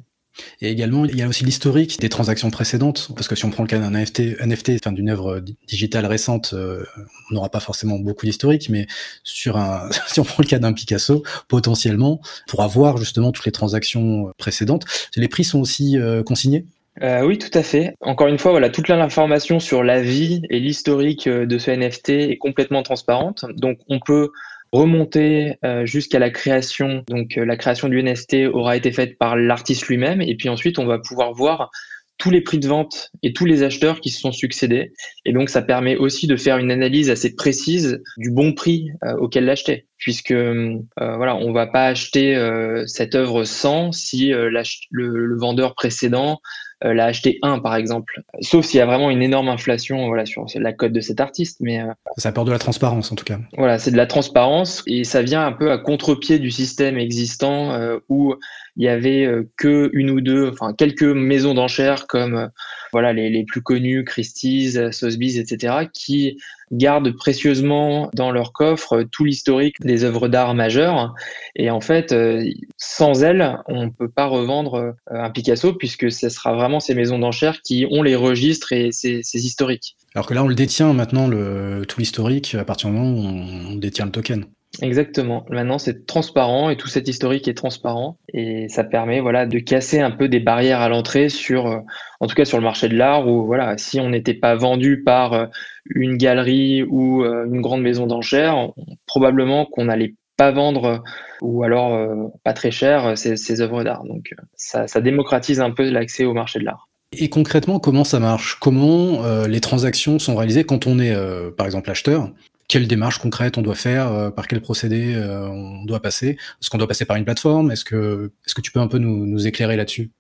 Et 0.62 0.70
également, 0.70 1.06
il 1.06 1.16
y 1.16 1.22
a 1.22 1.28
aussi 1.28 1.46
l'historique 1.46 2.00
des 2.00 2.10
transactions 2.10 2.50
précédentes, 2.50 3.10
parce 3.16 3.28
que 3.28 3.36
si 3.36 3.46
on 3.46 3.52
prend 3.52 3.64
le 3.64 3.70
cas 3.70 3.80
d'un 3.80 3.92
NFT, 3.92 4.42
NFT, 4.42 4.72
enfin 4.82 4.92
d'une 4.92 5.10
œuvre 5.10 5.42
digitale 5.68 6.06
récente, 6.06 6.54
euh, 6.54 6.84
on 7.30 7.36
n'aura 7.36 7.50
pas 7.50 7.60
forcément 7.60 7.98
beaucoup 8.00 8.26
d'historique, 8.26 8.70
mais 8.70 8.88
sur 9.24 9.58
un, 9.58 9.90
si 10.08 10.20
on 10.20 10.24
prend 10.24 10.44
le 10.44 10.48
cas 10.48 10.60
d'un 10.60 10.74
Picasso, 10.74 11.24
potentiellement, 11.48 12.20
pour 12.48 12.62
avoir 12.62 12.98
justement 12.98 13.32
toutes 13.32 13.46
les 13.46 13.52
transactions 13.52 14.32
précédentes, 14.38 14.86
les 15.16 15.28
prix 15.28 15.44
sont 15.44 15.60
aussi 15.60 15.98
euh, 15.98 16.24
consignés? 16.24 16.66
Euh, 17.04 17.26
oui, 17.26 17.38
tout 17.38 17.56
à 17.58 17.64
fait. 17.64 17.94
Encore 18.02 18.28
une 18.28 18.38
fois, 18.38 18.52
voilà, 18.52 18.70
toute 18.70 18.88
l'information 18.88 19.60
sur 19.60 19.84
la 19.84 20.02
vie 20.02 20.42
et 20.50 20.60
l'historique 20.60 21.28
de 21.28 21.58
ce 21.58 21.72
NFT 21.72 22.10
est 22.10 22.38
complètement 22.38 22.84
transparente. 22.84 23.46
Donc, 23.58 23.80
on 23.90 24.00
peut 24.00 24.32
remonter 24.76 25.56
euh, 25.64 25.86
jusqu'à 25.86 26.20
la 26.20 26.30
création. 26.30 27.04
Donc 27.08 27.38
euh, 27.38 27.46
la 27.46 27.58
création 27.58 27.90
du 27.90 28.02
NFT 28.02 28.48
aura 28.52 28.76
été 28.76 28.92
faite 28.92 29.18
par 29.18 29.36
l'artiste 29.36 29.88
lui-même 29.88 30.22
et 30.22 30.36
puis 30.36 30.50
ensuite 30.50 30.80
on 30.80 30.86
va 30.86 31.00
pouvoir 31.00 31.34
voir 31.34 31.70
tous 32.18 32.30
les 32.30 32.42
prix 32.42 32.60
de 32.60 32.68
vente 32.68 33.12
et 33.24 33.34
tous 33.34 33.46
les 33.46 33.64
acheteurs 33.64 34.00
qui 34.00 34.10
se 34.10 34.22
sont 34.22 34.32
succédés. 34.32 34.94
Et 35.26 35.34
donc, 35.34 35.50
ça 35.50 35.62
permet 35.62 35.98
aussi 35.98 36.28
de 36.28 36.38
faire 36.38 36.58
une 36.58 36.72
analyse 36.72 37.10
assez 37.10 37.36
précise 37.36 38.02
du 38.16 38.32
bon 38.32 38.54
prix 38.54 38.90
euh, 39.04 39.18
auquel 39.18 39.44
l'acheter. 39.44 39.88
Puisque, 39.98 40.32
voilà, 40.32 41.36
on 41.36 41.52
va 41.52 41.68
pas 41.68 41.88
acheter 41.88 42.40
cette 42.86 43.16
œuvre 43.16 43.44
sans 43.44 43.92
si 43.92 44.30
le, 44.30 45.38
vendeur 45.38 45.74
précédent 45.74 46.40
euh, 46.75 46.75
l'a 46.94 47.06
acheté 47.06 47.40
un 47.42 47.60
par 47.60 47.76
exemple. 47.76 48.22
Sauf 48.42 48.66
s'il 48.66 48.78
y 48.78 48.82
a 48.82 48.86
vraiment 48.86 49.10
une 49.10 49.22
énorme 49.22 49.50
inflation 49.50 50.08
voilà, 50.08 50.26
sur 50.26 50.46
la 50.56 50.74
cote 50.74 50.94
de 50.94 51.02
cet 51.02 51.20
artiste. 51.20 51.58
Mais, 51.62 51.82
euh, 51.82 51.92
ça 52.18 52.30
apporte 52.30 52.48
de 52.48 52.52
la 52.52 52.60
transparence 52.60 53.12
en 53.12 53.16
tout 53.16 53.26
cas. 53.26 53.40
Voilà, 53.58 53.80
c'est 53.80 53.92
de 53.92 53.98
la 53.98 54.08
transparence 54.08 54.84
et 54.88 55.04
ça 55.04 55.22
vient 55.22 55.46
un 55.46 55.52
peu 55.52 55.72
à 55.72 55.78
contre-pied 55.78 56.40
du 56.40 56.52
système 56.52 56.98
existant 56.98 57.72
euh, 57.72 57.98
où 58.10 58.36
il 58.78 58.84
y 58.84 58.90
avait 58.90 59.30
que 59.56 59.90
une 59.94 60.10
ou 60.10 60.20
deux, 60.20 60.50
enfin 60.50 60.74
quelques 60.74 61.04
maisons 61.04 61.54
d'enchères 61.54 62.08
comme 62.08 62.50
voilà 62.92 63.14
les, 63.14 63.30
les, 63.30 63.46
plus 63.46 63.62
connues, 63.62 64.04
Christie's, 64.04 64.92
Sotheby's, 64.92 65.38
etc., 65.38 65.88
qui 65.94 66.38
gardent 66.72 67.12
précieusement 67.16 68.10
dans 68.14 68.32
leur 68.32 68.54
coffre 68.54 69.04
tout 69.12 69.26
l'historique 69.26 69.76
des 69.82 70.04
œuvres 70.04 70.28
d'art 70.28 70.54
majeures. 70.54 71.14
Et 71.56 71.70
en 71.70 71.82
fait, 71.82 72.12
euh, 72.12 72.44
sans 72.78 73.24
elles, 73.24 73.58
on 73.68 73.86
ne 73.86 73.90
peut 73.90 74.10
pas 74.10 74.26
revendre 74.26 74.76
euh, 74.76 74.92
un 75.08 75.30
Picasso 75.30 75.74
puisque 75.74 76.12
ce 76.12 76.30
sera 76.30 76.54
vraiment 76.54 76.80
ces 76.80 76.96
maisons 76.96 77.20
d'enchères 77.20 77.62
qui 77.62 77.86
ont 77.90 78.04
les 78.04 78.16
registres 78.16 78.74
et 78.74 78.92
ces, 78.92 79.22
historiques. 79.34 79.96
Alors 80.16 80.28
que 80.28 80.34
là, 80.34 80.44
on 80.44 80.48
le 80.48 80.56
détient 80.56 80.94
maintenant, 80.94 81.28
le, 81.28 81.84
tout 81.88 82.00
l'historique, 82.00 82.56
à 82.56 82.64
partir 82.66 82.90
du 82.90 82.96
moment 82.96 83.12
où 83.12 83.72
on 83.72 83.76
détient 83.76 84.06
le 84.06 84.12
token. 84.12 84.46
Exactement. 84.82 85.46
Maintenant, 85.50 85.78
c'est 85.78 86.06
transparent 86.06 86.70
et 86.70 86.78
tout 86.78 86.88
cet 86.88 87.08
historique 87.08 87.48
est 87.48 87.54
transparent 87.54 88.18
et 88.34 88.68
ça 88.70 88.84
permet 88.84 89.20
voilà 89.20 89.46
de 89.46 89.60
casser 89.60 90.00
un 90.00 90.12
peu 90.12 90.28
des 90.28 90.40
barrières 90.40 90.82
à 90.82 90.90
l'entrée 90.90 91.30
sur, 91.30 91.68
euh, 91.68 91.80
en 92.20 92.28
tout 92.28 92.36
cas 92.36 92.46
sur 92.46 92.58
le 92.58 92.64
marché 92.64 92.90
de 92.90 92.96
l'art 92.96 93.28
où 93.28 93.46
voilà 93.46 93.78
si 93.78 94.00
on 94.00 94.10
n'était 94.10 94.34
pas 94.34 94.56
vendu 94.56 95.04
par 95.04 95.34
euh, 95.34 95.46
une 95.86 96.18
galerie 96.18 96.84
ou 96.84 97.24
euh, 97.24 97.46
une 97.46 97.62
grande 97.62 97.82
maison 97.82 98.08
d'enchères, 98.08 98.70
probablement 99.06 99.66
qu'on 99.66 99.86
n'allait 99.86 100.16
pas 100.38 100.52
vendre 100.52 101.04
ou 101.42 101.64
alors 101.64 102.32
pas 102.44 102.52
très 102.52 102.72
cher 102.72 103.18
ces, 103.18 103.62
œuvres 103.62 103.84
d'art. 103.84 104.04
Donc 104.04 104.34
ça 104.56 105.00
démocratise 105.00 105.62
un 105.62 105.72
peu 105.72 105.90
l'accès 105.90 106.26
au 106.26 106.34
marché 106.34 106.60
de 106.60 106.66
l'art. 106.66 106.90
Et 107.18 107.30
concrètement, 107.30 107.80
comment 107.80 108.04
ça 108.04 108.20
marche? 108.20 108.58
Comment 108.60 109.22
les 109.48 109.62
transactions 109.62 110.20
sont 110.20 110.36
réalisées 110.36 110.66
quand 110.66 110.88
on 110.88 111.00
est, 111.00 111.16
par 111.56 111.66
exemple, 111.66 111.90
acheteur? 111.90 112.32
Quelle 112.68 112.88
démarche 112.88 113.20
concrète 113.20 113.58
on 113.58 113.62
doit 113.62 113.76
faire, 113.76 114.12
euh, 114.12 114.30
par 114.32 114.48
quel 114.48 114.62
procédé 114.62 115.14
euh, 115.16 115.48
on 115.48 115.86
doit 115.86 116.02
passer? 116.02 116.30
Est-ce 116.30 116.70
qu'on 116.70 116.78
doit 116.78 116.88
passer 116.88 117.06
par 117.06 117.18
une 117.18 117.26
plateforme? 117.26 117.72
Est-ce 117.72 117.86
que, 117.86 118.32
est-ce 118.46 118.56
que 118.56 118.62
tu 118.62 118.72
peux 118.72 118.80
un 118.80 118.88
peu 118.88 118.98
nous, 118.98 119.48
éclairer 119.48 119.76
là-dessus? 119.76 120.12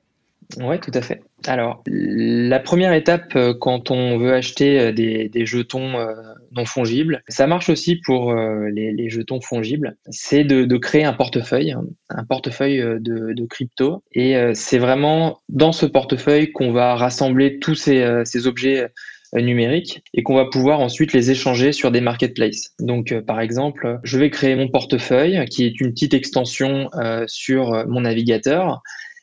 Oui, 0.60 0.80
tout 0.80 0.92
à 0.94 1.02
fait. 1.02 1.24
Alors, 1.48 1.82
la 1.88 2.60
première 2.60 2.94
étape 2.94 3.36
euh, 3.36 3.56
quand 3.60 3.90
on 3.90 4.20
veut 4.20 4.34
acheter 4.34 4.94
des, 4.94 5.46
jetons 5.46 5.94
non 6.52 6.66
fongibles, 6.66 7.24
ça 7.28 7.48
marche 7.48 7.70
aussi 7.70 7.96
pour 7.96 8.36
les, 8.36 9.10
jetons 9.10 9.42
fongibles, 9.42 9.98
c'est 10.10 10.44
de, 10.44 10.78
créer 10.78 11.04
un 11.04 11.14
portefeuille, 11.14 11.75
un 12.10 12.24
portefeuille 12.25 12.78
de, 13.00 13.46
crypto. 13.48 14.04
Et 14.14 14.36
c'est 14.54 14.78
vraiment 14.78 15.40
dans 15.50 15.72
ce 15.72 15.88
portefeuille 15.88 16.52
qu'on 16.52 16.72
va 16.72 16.96
rassembler 16.96 17.58
tous 17.58 17.75
ces, 17.75 18.48
objets 18.48 18.88
numériques 19.42 20.01
et 20.13 20.24
qu'on 20.24 20.36
va 20.36 20.46
pouvoir 20.46 20.80
ensuite 20.80 21.13
les 21.13 21.32
échanger 21.32 21.72
sur 21.72 21.92
des 21.92 22.01
marketplaces. 22.01 22.74
Donc, 22.80 23.12
euh, 23.12 23.22
par 23.22 23.39
exemple, 23.42 24.00
je 24.04 24.18
vais 24.18 24.30
créer 24.30 24.56
mon 24.56 24.68
portefeuille 24.68 25.44
qui 25.46 25.65
est 25.65 25.80
une 25.80 25.92
petite 25.92 26.13
extension 26.13 26.89
euh, 26.96 27.25
sur 27.27 27.88
mon 27.88 28.01
navigateur 28.01 28.82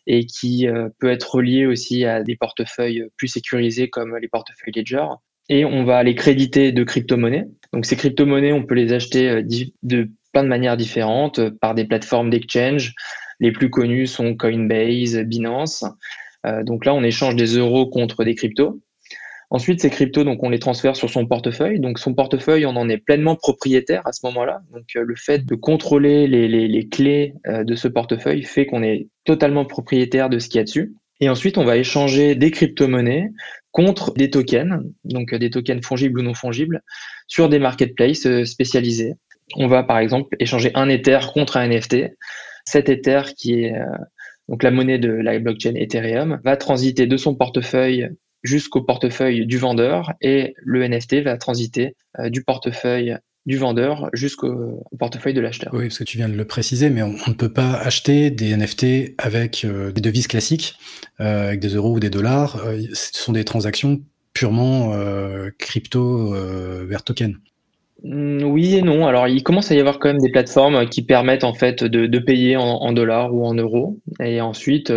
et 0.08 0.26
qui 0.26 0.66
peut 0.98 1.12
être 1.12 1.36
relié 1.36 1.64
aussi 1.64 2.04
à 2.04 2.24
des 2.24 2.34
portefeuilles 2.34 3.04
plus 3.16 3.28
sécurisés 3.28 3.88
comme 3.88 4.16
les 4.16 4.26
portefeuilles 4.26 4.72
Ledger. 4.74 5.06
Et 5.48 5.64
on 5.64 5.84
va 5.84 6.02
les 6.02 6.16
créditer 6.16 6.72
de 6.72 6.82
crypto-monnaies. 6.82 7.46
Donc, 7.72 7.86
ces 7.86 7.94
crypto-monnaies, 7.94 8.52
on 8.52 8.64
peut 8.64 8.74
les 8.74 8.92
acheter 8.92 9.44
de 9.84 10.10
plein 10.32 10.42
de 10.42 10.48
manières 10.48 10.76
différentes 10.76 11.50
par 11.60 11.76
des 11.76 11.84
plateformes 11.84 12.30
d'exchange. 12.30 12.94
Les 13.38 13.52
plus 13.52 13.70
connues 13.70 14.08
sont 14.08 14.34
Coinbase, 14.34 15.18
Binance. 15.18 15.84
donc 16.64 16.84
là, 16.84 16.94
on 16.94 17.04
échange 17.04 17.36
des 17.36 17.56
euros 17.56 17.86
contre 17.86 18.24
des 18.24 18.34
cryptos. 18.34 18.82
Ensuite, 19.54 19.82
ces 19.82 19.90
cryptos, 19.90 20.24
donc 20.24 20.42
on 20.42 20.48
les 20.48 20.58
transfère 20.58 20.96
sur 20.96 21.10
son 21.10 21.26
portefeuille. 21.26 21.78
Donc 21.78 21.98
son 21.98 22.14
portefeuille, 22.14 22.64
on 22.64 22.70
en 22.70 22.88
est 22.88 22.96
pleinement 22.96 23.36
propriétaire 23.36 24.00
à 24.06 24.12
ce 24.12 24.24
moment-là. 24.24 24.62
Donc 24.72 24.84
euh, 24.96 25.04
le 25.06 25.14
fait 25.14 25.44
de 25.44 25.54
contrôler 25.54 26.26
les, 26.26 26.48
les, 26.48 26.88
clés 26.88 27.34
euh, 27.46 27.62
de 27.62 27.74
ce 27.74 27.86
portefeuille 27.86 28.44
fait 28.44 28.64
qu'on 28.64 28.82
est 28.82 29.08
totalement 29.26 29.66
propriétaire 29.66 30.30
de 30.30 30.38
ce 30.38 30.48
qu'il 30.48 30.56
y 30.56 30.60
a 30.60 30.64
dessus. 30.64 30.94
Et 31.20 31.28
ensuite, 31.28 31.58
on 31.58 31.64
va 31.64 31.76
échanger 31.76 32.34
des 32.34 32.50
crypto-monnaies 32.50 33.30
contre 33.72 34.14
des 34.14 34.30
tokens, 34.30 34.84
donc 35.04 35.34
euh, 35.34 35.38
des 35.38 35.50
tokens 35.50 35.84
fongibles 35.84 36.20
ou 36.20 36.22
non 36.22 36.32
fongibles, 36.32 36.80
sur 37.26 37.50
des 37.50 37.58
marketplaces 37.58 38.44
spécialisés. 38.44 39.12
On 39.56 39.66
va 39.66 39.82
par 39.82 39.98
exemple 39.98 40.34
échanger 40.40 40.70
un 40.74 40.88
Ether 40.88 41.18
contre 41.34 41.58
un 41.58 41.68
NFT. 41.68 42.14
Cet 42.64 42.88
Ether 42.88 43.20
qui 43.36 43.64
est 43.64 43.74
donc 44.48 44.62
la 44.62 44.70
monnaie 44.70 44.98
de 44.98 45.10
la 45.10 45.38
blockchain 45.38 45.74
Ethereum 45.74 46.40
va 46.42 46.56
transiter 46.56 47.06
de 47.06 47.16
son 47.18 47.34
portefeuille 47.34 48.08
jusqu'au 48.42 48.82
portefeuille 48.82 49.46
du 49.46 49.58
vendeur 49.58 50.12
et 50.20 50.54
le 50.58 50.86
NFT 50.86 51.22
va 51.22 51.36
transiter 51.36 51.94
euh, 52.18 52.28
du 52.28 52.42
portefeuille 52.42 53.16
du 53.44 53.56
vendeur 53.56 54.08
jusqu'au 54.12 54.84
portefeuille 55.00 55.34
de 55.34 55.40
l'acheteur. 55.40 55.72
Oui, 55.74 55.88
parce 55.88 55.98
que 55.98 56.04
tu 56.04 56.16
viens 56.16 56.28
de 56.28 56.36
le 56.36 56.44
préciser, 56.44 56.90
mais 56.90 57.02
on, 57.02 57.16
ne 57.26 57.34
peut 57.34 57.52
pas 57.52 57.72
acheter 57.72 58.30
des 58.30 58.56
NFT 58.56 59.14
avec 59.18 59.64
euh, 59.64 59.90
des 59.90 60.00
devises 60.00 60.28
classiques, 60.28 60.76
euh, 61.20 61.48
avec 61.48 61.58
des 61.58 61.70
euros 61.70 61.96
ou 61.96 62.00
des 62.00 62.10
dollars. 62.10 62.62
ce 62.92 63.10
sont 63.20 63.32
des 63.32 63.44
transactions 63.44 64.00
purement 64.32 64.96
crypto 65.58 66.32
vers 66.86 67.02
token. 67.02 67.36
Mm, 68.04 68.44
oui 68.44 68.76
et 68.76 68.82
non. 68.82 69.06
Alors, 69.08 69.26
il 69.26 69.42
commence 69.42 69.72
à 69.72 69.74
y 69.74 69.80
avoir 69.80 69.98
quand 69.98 70.08
même 70.08 70.22
des 70.22 70.30
plateformes 70.30 70.88
qui 70.88 71.02
permettent 71.02 71.44
en 71.44 71.52
fait 71.52 71.82
de, 71.82 72.18
payer 72.20 72.56
en, 72.56 72.92
dollars 72.92 73.34
ou 73.34 73.44
en 73.44 73.54
euros. 73.54 73.98
Et 74.20 74.40
ensuite, 74.40 74.92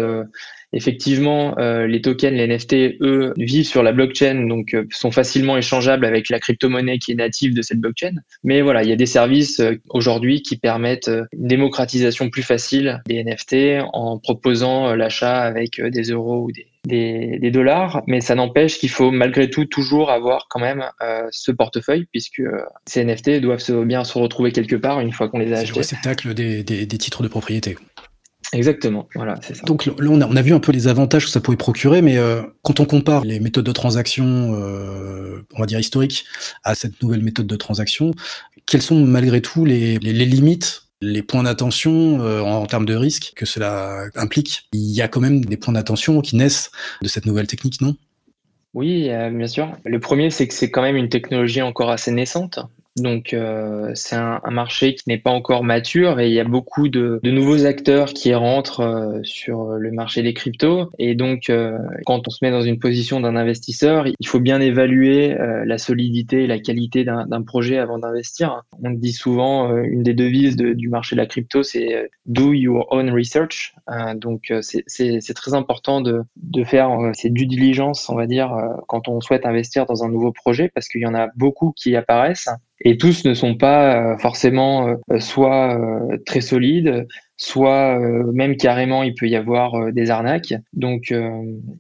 Effectivement, 0.76 1.58
euh, 1.58 1.88
les 1.88 2.02
tokens, 2.02 2.34
les 2.34 2.48
NFT, 2.48 2.98
eux, 3.00 3.34
vivent 3.38 3.66
sur 3.66 3.82
la 3.82 3.94
blockchain, 3.94 4.46
donc 4.46 4.74
euh, 4.74 4.84
sont 4.92 5.10
facilement 5.10 5.56
échangeables 5.56 6.06
avec 6.06 6.30
la 6.30 6.38
crypto-monnaie 6.38 7.00
qui 7.00 7.14
est 7.14 7.16
native 7.16 7.56
de 7.56 7.62
cette 7.62 7.80
blockchain. 7.80 8.16
Mais 8.44 8.62
voilà, 8.62 8.84
il 8.84 8.90
y 8.90 8.92
a 8.92 8.98
des 8.98 9.06
services 9.06 9.62
euh, 9.62 9.80
aujourd'hui 9.90 10.42
qui 10.42 10.58
permettent 10.58 11.08
une 11.08 11.48
démocratisation 11.48 12.30
plus 12.30 12.44
facile 12.44 13.02
des 13.08 13.24
NFT 13.24 13.86
en 13.94 14.20
proposant 14.20 14.94
l'achat 14.96 15.44
avec 15.44 15.82
des 15.82 16.04
euros 16.12 16.44
ou 16.44 16.52
des, 16.52 17.40
des, 17.40 17.52
dollars, 17.52 18.04
mais 18.06 18.20
ça 18.20 18.36
n'empêche 18.36 18.78
qu'il 18.78 18.90
faut 18.90 19.12
malgré 19.12 19.50
tout 19.50 19.64
toujours 19.64 20.12
avoir 20.12 20.48
quand 20.50 20.60
même 20.60 20.84
ce 21.32 21.52
portefeuille, 21.52 22.06
puisque 22.12 22.42
ces 22.86 23.06
NFT 23.06 23.40
doivent 23.40 23.86
bien 23.86 24.04
se 24.04 24.18
retrouver 24.18 24.52
quelque 24.52 24.76
part 24.76 25.00
une 25.00 25.14
fois 25.14 25.30
qu'on 25.30 25.40
les 25.40 25.54
a 25.54 25.60
achetés. 25.60 25.68
C'est 25.68 25.74
le 25.74 25.80
réceptacle 25.80 26.34
des, 26.34 26.64
des, 26.64 26.86
des 26.86 26.98
titres 26.98 27.24
de 27.24 27.28
propriété. 27.30 27.78
Exactement, 28.54 29.08
voilà, 29.16 29.36
c'est 29.42 29.56
ça. 29.56 29.64
Donc 29.64 29.86
là, 29.86 29.94
on 30.00 30.36
a, 30.36 30.42
vu 30.42 30.54
un 30.54 30.60
peu 30.60 30.72
les 30.72 30.88
avantages 30.88 31.26
que 31.26 31.32
ça 31.32 31.42
pouvait 31.42 31.58
procurer, 31.58 32.02
mais 32.02 32.18
euh, 32.18 32.42
quand 32.62 32.80
on 32.80 32.86
compare 32.86 33.26
les 33.26 33.40
méthodes 33.40 33.66
de 33.66 33.72
transaction, 33.72 34.54
euh, 34.54 35.46
on 35.54 35.60
va 35.60 35.66
dire 35.66 35.80
historiques, 35.80 36.26
à 36.64 36.76
cette 36.76 37.02
nouvelle 37.02 37.22
méthode 37.22 37.48
de 37.48 37.56
transaction, 37.56 38.12
quelles 38.66 38.82
sont 38.82 39.00
malgré 39.00 39.42
tout 39.42 39.66
les, 39.66 39.98
limites 39.98 40.84
les 41.02 41.22
points 41.22 41.44
d'attention 41.44 42.22
euh, 42.22 42.42
en, 42.42 42.66
termes 42.66 42.86
de 42.86 42.96
risque 42.96 43.34
que 43.36 43.46
cela 43.46 44.06
implique? 44.16 44.68
Il 44.74 44.92
y 44.92 45.02
a 45.02 45.08
quand 45.08 45.22
même 45.22 45.44
des 45.44 45.58
points 45.58 45.74
d'attention 45.74 46.22
qui 46.22 46.36
naissent 46.36 46.72
de 47.02 47.08
cette 47.08 47.26
nouvelle 47.26 47.48
technique, 47.48 47.82
non? 47.82 47.96
Oui, 48.74 49.10
bien 49.32 49.48
sûr. 49.48 49.72
Le 49.86 50.00
premier, 50.02 50.30
c'est 50.30 50.48
que 50.48 50.54
c'est 50.54 50.70
quand 50.70 50.82
même 50.82 50.98
une 50.98 51.08
technologie 51.08 51.62
encore 51.62 51.90
assez 51.90 52.12
naissante. 52.12 52.60
Donc 52.98 53.34
euh, 53.34 53.92
c'est 53.94 54.16
un, 54.16 54.40
marché 54.52 54.96
qui 54.96 55.04
n'est 55.08 55.18
pas 55.18 55.32
encore 55.32 55.66
mature 55.66 56.22
et 56.22 56.30
il 56.30 56.34
y 56.34 56.40
a 56.40 56.46
beaucoup 56.46 56.88
de, 56.88 57.20
nouveaux 57.24 57.66
acteurs 57.66 58.14
qui 58.14 58.34
rentrent 58.34 58.80
euh, 58.80 59.20
sur 59.24 59.72
le 59.72 59.92
marché 59.92 60.22
des 60.24 60.34
cryptos. 60.34 60.90
Et 60.98 61.14
donc 61.14 61.50
euh, 61.50 61.78
quand 62.06 62.26
on 62.28 62.32
se 62.32 62.38
met 62.42 62.52
dans 62.52 62.62
une 62.62 62.80
position 62.80 63.20
d'un 63.20 63.36
investisseur, 63.36 64.06
il 64.08 64.28
faut 64.28 64.40
bien 64.40 64.62
évaluer 64.62 65.36
la 65.66 65.78
solidité 65.78 66.44
et 66.44 66.48
la 66.48 66.60
qualité 66.60 67.04
d'un 67.04 67.42
projet 67.42 67.78
avant 67.78 68.00
d'investir. 68.00 68.64
On 68.82 68.92
dit 68.92 69.12
souvent 69.12 69.76
une 69.78 70.04
des 70.04 70.14
devises 70.14 70.56
du 70.56 70.88
marché 70.88 71.16
de 71.16 71.22
la 71.22 71.26
crypto, 71.26 71.64
c'est 71.64 72.10
do 72.26 72.54
your 72.54 72.88
own 72.92 73.10
research. 73.10 73.76
donc 74.16 74.54
c'est 74.62 75.34
très 75.34 75.54
important 75.54 76.02
de, 76.02 76.22
de 76.38 76.64
faire 76.64 76.98
ces 77.14 77.30
due 77.30 77.46
diligence, 77.46 78.10
on 78.10 78.16
va 78.16 78.28
dire, 78.28 78.56
quand 78.88 79.08
on 79.08 79.20
souhaite 79.22 79.46
investir 79.46 79.86
dans 79.86 80.04
un 80.04 80.10
nouveau 80.10 80.32
projet 80.32 80.70
parce 80.74 80.88
qu'il 80.88 81.02
y 81.02 81.08
en 81.08 81.16
a 81.16 81.28
beaucoup 81.36 81.74
qui 81.76 81.96
apparaissent 81.96 82.50
et 82.82 82.98
tous 82.98 83.26
ne 83.26 83.34
sont 83.34 83.56
pas 83.56 83.96
euh, 83.96 84.18
forcément 84.18 84.88
euh, 85.12 85.20
soit 85.20 85.80
euh, 85.80 86.18
très 86.26 86.42
solides, 86.42 87.08
soit 87.38 88.00
même 88.34 88.56
carrément 88.56 89.04
il 89.04 89.14
peut 89.14 89.28
y 89.28 89.36
avoir 89.36 89.92
des 89.92 90.10
arnaques. 90.10 90.54
Donc 90.72 91.14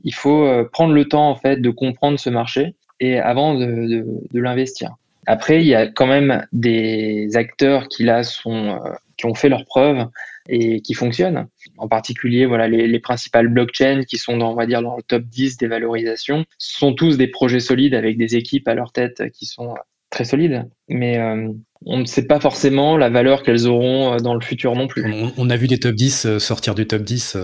il 0.04 0.14
faut 0.14 0.46
prendre 0.74 0.94
le 0.94 1.06
temps 1.06 1.30
en 1.30 1.36
fait 1.36 1.62
de 1.62 1.70
comprendre 1.70 2.20
ce 2.20 2.30
marché 2.30 2.75
et 3.00 3.20
avant 3.20 3.56
de, 3.56 4.06
l'investir. 4.34 4.96
Après, 5.28 5.62
il 5.62 5.68
y 5.68 5.74
a 5.74 5.88
quand 5.88 6.08
même 6.08 6.46
des 6.52 7.30
acteurs 7.36 7.88
qui 7.88 8.04
là 8.04 8.24
sont 8.24 8.82
qui 9.16 9.28
ont 9.28 9.34
fait 9.34 9.48
leurs 9.48 9.64
preuves 9.64 10.06
et 10.50 10.82
qui 10.82 10.94
fonctionnent. 10.94 11.48
En 11.78 11.88
particulier, 11.88 12.46
voilà, 12.46 12.68
les, 12.68 12.86
les, 12.86 13.00
principales 13.00 13.48
blockchains 13.48 14.04
qui 14.04 14.18
sont 14.18 14.36
dans, 14.36 14.52
on 14.52 14.56
va 14.56 14.66
dire, 14.66 14.82
dans 14.82 14.98
le 14.98 15.04
top 15.04 15.24
10 15.24 15.56
des 15.56 15.68
valorisations 15.68 16.44
sont 16.58 16.94
tous 16.94 17.18
des 17.18 17.28
projets 17.28 17.62
solides 17.62 17.96
avec 17.96 18.18
des 18.18 18.36
équipes 18.36 18.68
à 18.68 18.74
leur 18.74 18.92
tête 18.92 19.32
qui 19.32 19.46
sont 19.46 19.74
très 20.15 20.24
solides, 20.24 20.63
mais 20.88 21.19
euh, 21.19 21.50
on 21.86 21.98
ne 21.98 22.05
sait 22.05 22.25
pas 22.25 22.39
forcément 22.39 22.98
la 22.98 23.10
valeur 23.10 23.43
qu'elles 23.43 23.67
auront 23.67 24.13
euh, 24.13 24.17
dans 24.17 24.34
le 24.34 24.41
futur 24.41 24.74
non 24.74 24.88
plus. 24.88 25.05
On, 25.38 25.50
a 25.50 25.57
vu 25.57 25.67
des 25.67 25.77
top 25.77 25.93
10 25.93 26.25
euh, 26.25 26.39
sortir 26.39 26.74
du 26.74 26.88
top 26.88 27.03
10. 27.03 27.38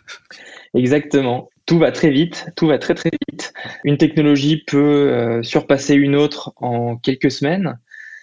Exactement. 0.74 1.50
Tout 1.66 1.80
va 1.80 1.90
très 1.90 2.10
vite, 2.10 2.46
tout 2.56 2.68
va 2.68 2.78
très 2.78 2.94
très 2.94 3.10
vite. 3.28 3.52
Une 3.82 3.98
technologie 3.98 4.62
peut 4.64 5.40
surpasser 5.42 5.94
une 5.94 6.14
autre 6.14 6.52
en 6.58 6.96
quelques 6.96 7.32
semaines. 7.32 7.76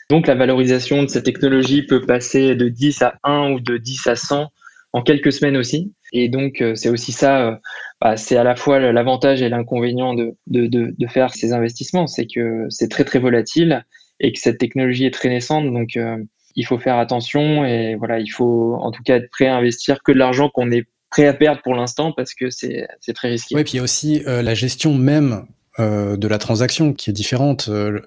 Donc 0.09 0.27
la 0.27 0.35
valorisation 0.35 1.03
de 1.03 1.09
cette 1.09 1.25
technologie 1.25 1.81
peut 1.81 1.99
passer 1.99 2.55
de 2.55 2.69
10 2.69 3.01
à 3.01 3.15
1 3.25 3.51
ou 3.51 3.59
de 3.59 3.75
10 3.75 4.07
à 4.07 4.15
100 4.15 4.47
en 4.93 5.01
quelques 5.01 5.33
semaines 5.33 5.57
aussi. 5.57 5.93
Et 6.11 6.29
donc 6.29 6.63
c'est 6.75 6.89
aussi 6.89 7.11
ça 7.11 7.59
bah, 8.03 8.17
c'est 8.17 8.35
à 8.35 8.43
la 8.43 8.57
fois 8.57 8.79
l'avantage 8.79 9.41
et 9.41 9.47
l'inconvénient 9.47 10.13
de, 10.13 10.35
de, 10.47 10.67
de, 10.67 11.07
faire 11.07 11.33
ces 11.33 11.53
investissements. 11.53 12.05
C'est 12.05 12.27
que 12.27 12.65
c'est 12.69 12.89
très 12.89 13.05
très 13.05 13.17
volatile 13.17 13.85
et 14.19 14.33
que 14.33 14.39
cette 14.39 14.57
technologie 14.57 15.05
est 15.05 15.13
très 15.13 15.29
naissante. 15.29 15.71
Donc 15.71 15.95
euh, 15.95 16.17
il 16.55 16.65
faut 16.65 16.77
faire 16.77 16.97
attention 16.97 17.63
et 17.63 17.95
voilà, 17.95 18.19
il 18.19 18.27
faut 18.27 18.75
en 18.75 18.91
tout 18.91 19.01
cas 19.03 19.15
être 19.15 19.29
prêt 19.29 19.47
à 19.47 19.55
investir 19.55 20.03
que 20.03 20.11
de 20.11 20.17
l'argent 20.17 20.49
qu'on 20.49 20.69
est 20.69 20.85
prêt 21.11 21.27
à 21.27 21.33
perdre 21.33 21.61
pour 21.61 21.75
l'instant 21.75 22.11
parce 22.11 22.33
que 22.33 22.49
c'est 22.49 22.87
très 23.15 23.29
risqué. 23.29 23.55
Oui, 23.55 23.63
puis 23.63 23.73
il 23.73 23.77
y 23.77 23.79
a 23.79 23.83
aussi 23.83 24.21
euh, 24.27 24.41
la 24.41 24.53
gestion 24.53 24.93
même 24.93 25.45
euh, 25.79 26.17
de 26.17 26.27
la 26.27 26.37
transaction 26.37 26.93
qui 26.93 27.09
est 27.09 27.13
différente. 27.13 27.67
Euh, 27.69 27.99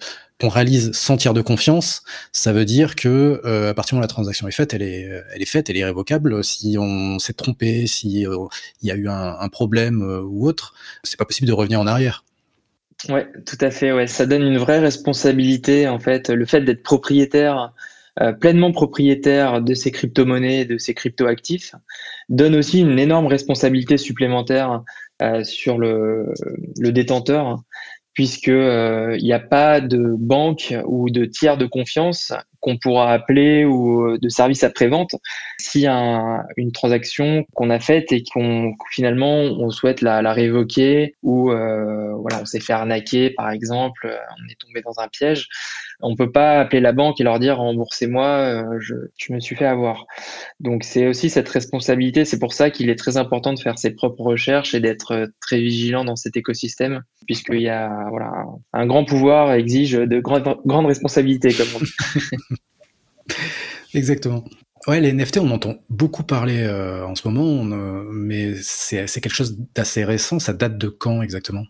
on 0.43 0.49
réalise 0.49 0.93
sans 0.93 1.17
tiers 1.17 1.35
de 1.35 1.41
confiance, 1.41 2.05
ça 2.31 2.53
veut 2.53 2.67
dire 2.67 2.95
que 2.95 3.41
euh, 3.45 3.71
à 3.71 3.75
partir 3.75 3.93
du 3.93 3.95
moment 3.97 4.03
où 4.03 4.09
la 4.09 4.09
transaction 4.09 4.47
est 4.47 4.53
faite, 4.53 4.75
elle 4.75 4.83
est, 4.83 5.47
faite, 5.47 5.71
elle 5.71 5.77
est 5.77 5.81
irrévocable. 5.81 6.45
Si 6.45 6.77
on 6.79 7.19
s'est 7.19 7.33
trompé, 7.33 7.87
si 7.87 8.21
il 8.21 8.39
y 8.83 8.91
a 8.91 8.95
eu 8.95 9.09
un, 9.09 9.49
problème 9.49 10.03
ou 10.03 10.47
autre, 10.47 10.75
c'est 11.05 11.19
pas 11.19 11.25
possible 11.25 11.49
de 11.49 11.55
revenir 11.55 11.81
en 11.81 11.87
arrière. 11.87 12.25
Ouais, 13.09 13.27
tout 13.47 13.57
à 13.61 13.71
fait. 13.71 13.93
Ouais, 13.93 14.07
ça 14.07 14.27
donne 14.27 14.43
une 14.43 14.59
vraie 14.59 14.79
responsabilité 14.79 15.89
en 15.89 15.99
fait. 15.99 16.29
Le 16.29 16.45
fait 16.45 16.61
d'être 16.61 16.83
propriétaire, 16.83 17.73
pleinement 18.41 18.73
propriétaire 18.73 19.63
de 19.63 19.73
ces 19.73 19.91
crypto-monnaies, 19.91 20.67
de 20.67 20.77
ces 20.77 20.93
crypto-actifs, 20.93 21.75
donne 22.29 22.55
aussi 22.55 22.81
une 22.81 22.99
énorme 22.99 23.27
responsabilité 23.27 23.97
supplémentaire 23.97 24.71
euh, 24.73 24.79
sur 25.45 25.79
le, 25.79 26.33
le, 26.79 26.93
détenteur, 26.93 27.59
puisque 28.17 28.49
euh, 28.49 29.15
il 29.19 29.25
n'y 29.25 29.35
a 29.35 29.39
pas 29.39 29.81
de 29.83 30.15
banque 30.19 30.75
ou 30.87 31.11
de 31.11 31.27
tiers 31.27 31.59
de 31.59 31.67
confiance 31.67 32.33
qu'on 32.61 32.79
pourra 32.79 33.13
appeler 33.13 33.67
ou 33.67 34.07
euh, 34.07 34.19
de 34.19 34.31
service 34.31 34.65
après-vente 34.65 35.15
si 35.61 35.87
un, 35.87 36.43
une 36.57 36.73
transaction 36.73 37.45
qu'on 37.53 37.69
a 37.69 37.79
faite 37.79 38.13
et 38.13 38.25
qu'on 38.25 38.73
finalement 38.91 39.43
on 39.43 39.71
souhaite 39.71 40.01
la, 40.01 40.23
la 40.23 40.33
révoquer 40.33 41.15
ou 41.23 41.53
euh, 41.53 42.15
voilà 42.15 42.41
on 42.41 42.47
s'est 42.47 42.59
fait 42.59 42.73
arnaquer 42.73 43.31
par 43.31 43.51
exemple, 43.51 44.11
on 44.11 44.51
est 44.51 44.59
tombé 44.59 44.81
dans 44.81 44.99
un 44.99 45.09
piège, 45.09 45.49
on 46.01 46.17
peut 46.17 46.31
pas 46.31 46.61
appeler 46.61 46.81
la 46.81 46.93
banque 46.93 47.21
et 47.21 47.25
leur 47.25 47.39
dire 47.39 47.57
remboursez-moi, 47.59 48.27
euh, 48.27 48.79
je, 48.81 49.33
me 49.33 49.41
suis 49.41 49.57
fait 49.57 49.67
avoir. 49.67 50.07
Donc 50.61 50.85
c'est 50.85 51.07
aussi 51.07 51.31
cette 51.31 51.49
responsabilité, 51.49 52.25
c'est 52.25 52.39
pour 52.39 52.53
ça 52.53 52.71
qu'il 52.71 52.91
est 52.91 52.97
très 52.97 53.17
important 53.17 53.53
de 53.53 53.59
faire 53.59 53.79
ses 53.79 53.91
propres 53.91 54.23
recherches 54.23 54.75
et 54.75 54.81
d'être 54.81 55.31
très 55.41 55.61
vigilant 55.61 56.05
dans 56.05 56.17
cet 56.17 56.37
écosystème 56.37 57.03
puisqu'il 57.27 57.63
y 57.63 57.69
a 57.69 58.09
voilà 58.11 58.45
un 58.73 58.87
grand 58.87 59.05
pouvoir 59.05 59.53
exige 59.53 59.93
de 59.93 60.21
grandes 60.21 60.59
grandes 60.65 60.87
responsabilités 60.87 61.53
comme 61.53 61.69
on 61.77 61.79
dit. 61.81 61.93
Exactement. 63.95 64.45
Ouais, 64.87 65.01
les 65.01 65.13
NFT, 65.13 65.39
on 65.39 65.51
entend 65.51 65.75
beaucoup 65.91 66.23
parler 66.23 66.63
euh, 66.63 67.05
en 67.05 67.17
ce 67.17 67.27
moment, 67.27 67.65
mais 68.13 68.55
c'est 68.63 69.07
quelque 69.21 69.35
chose 69.35 69.59
d'assez 69.75 70.05
récent. 70.05 70.39
Ça 70.39 70.53
date 70.53 70.79
de 70.79 70.89
quand 70.89 71.23
exactement? 71.23 71.65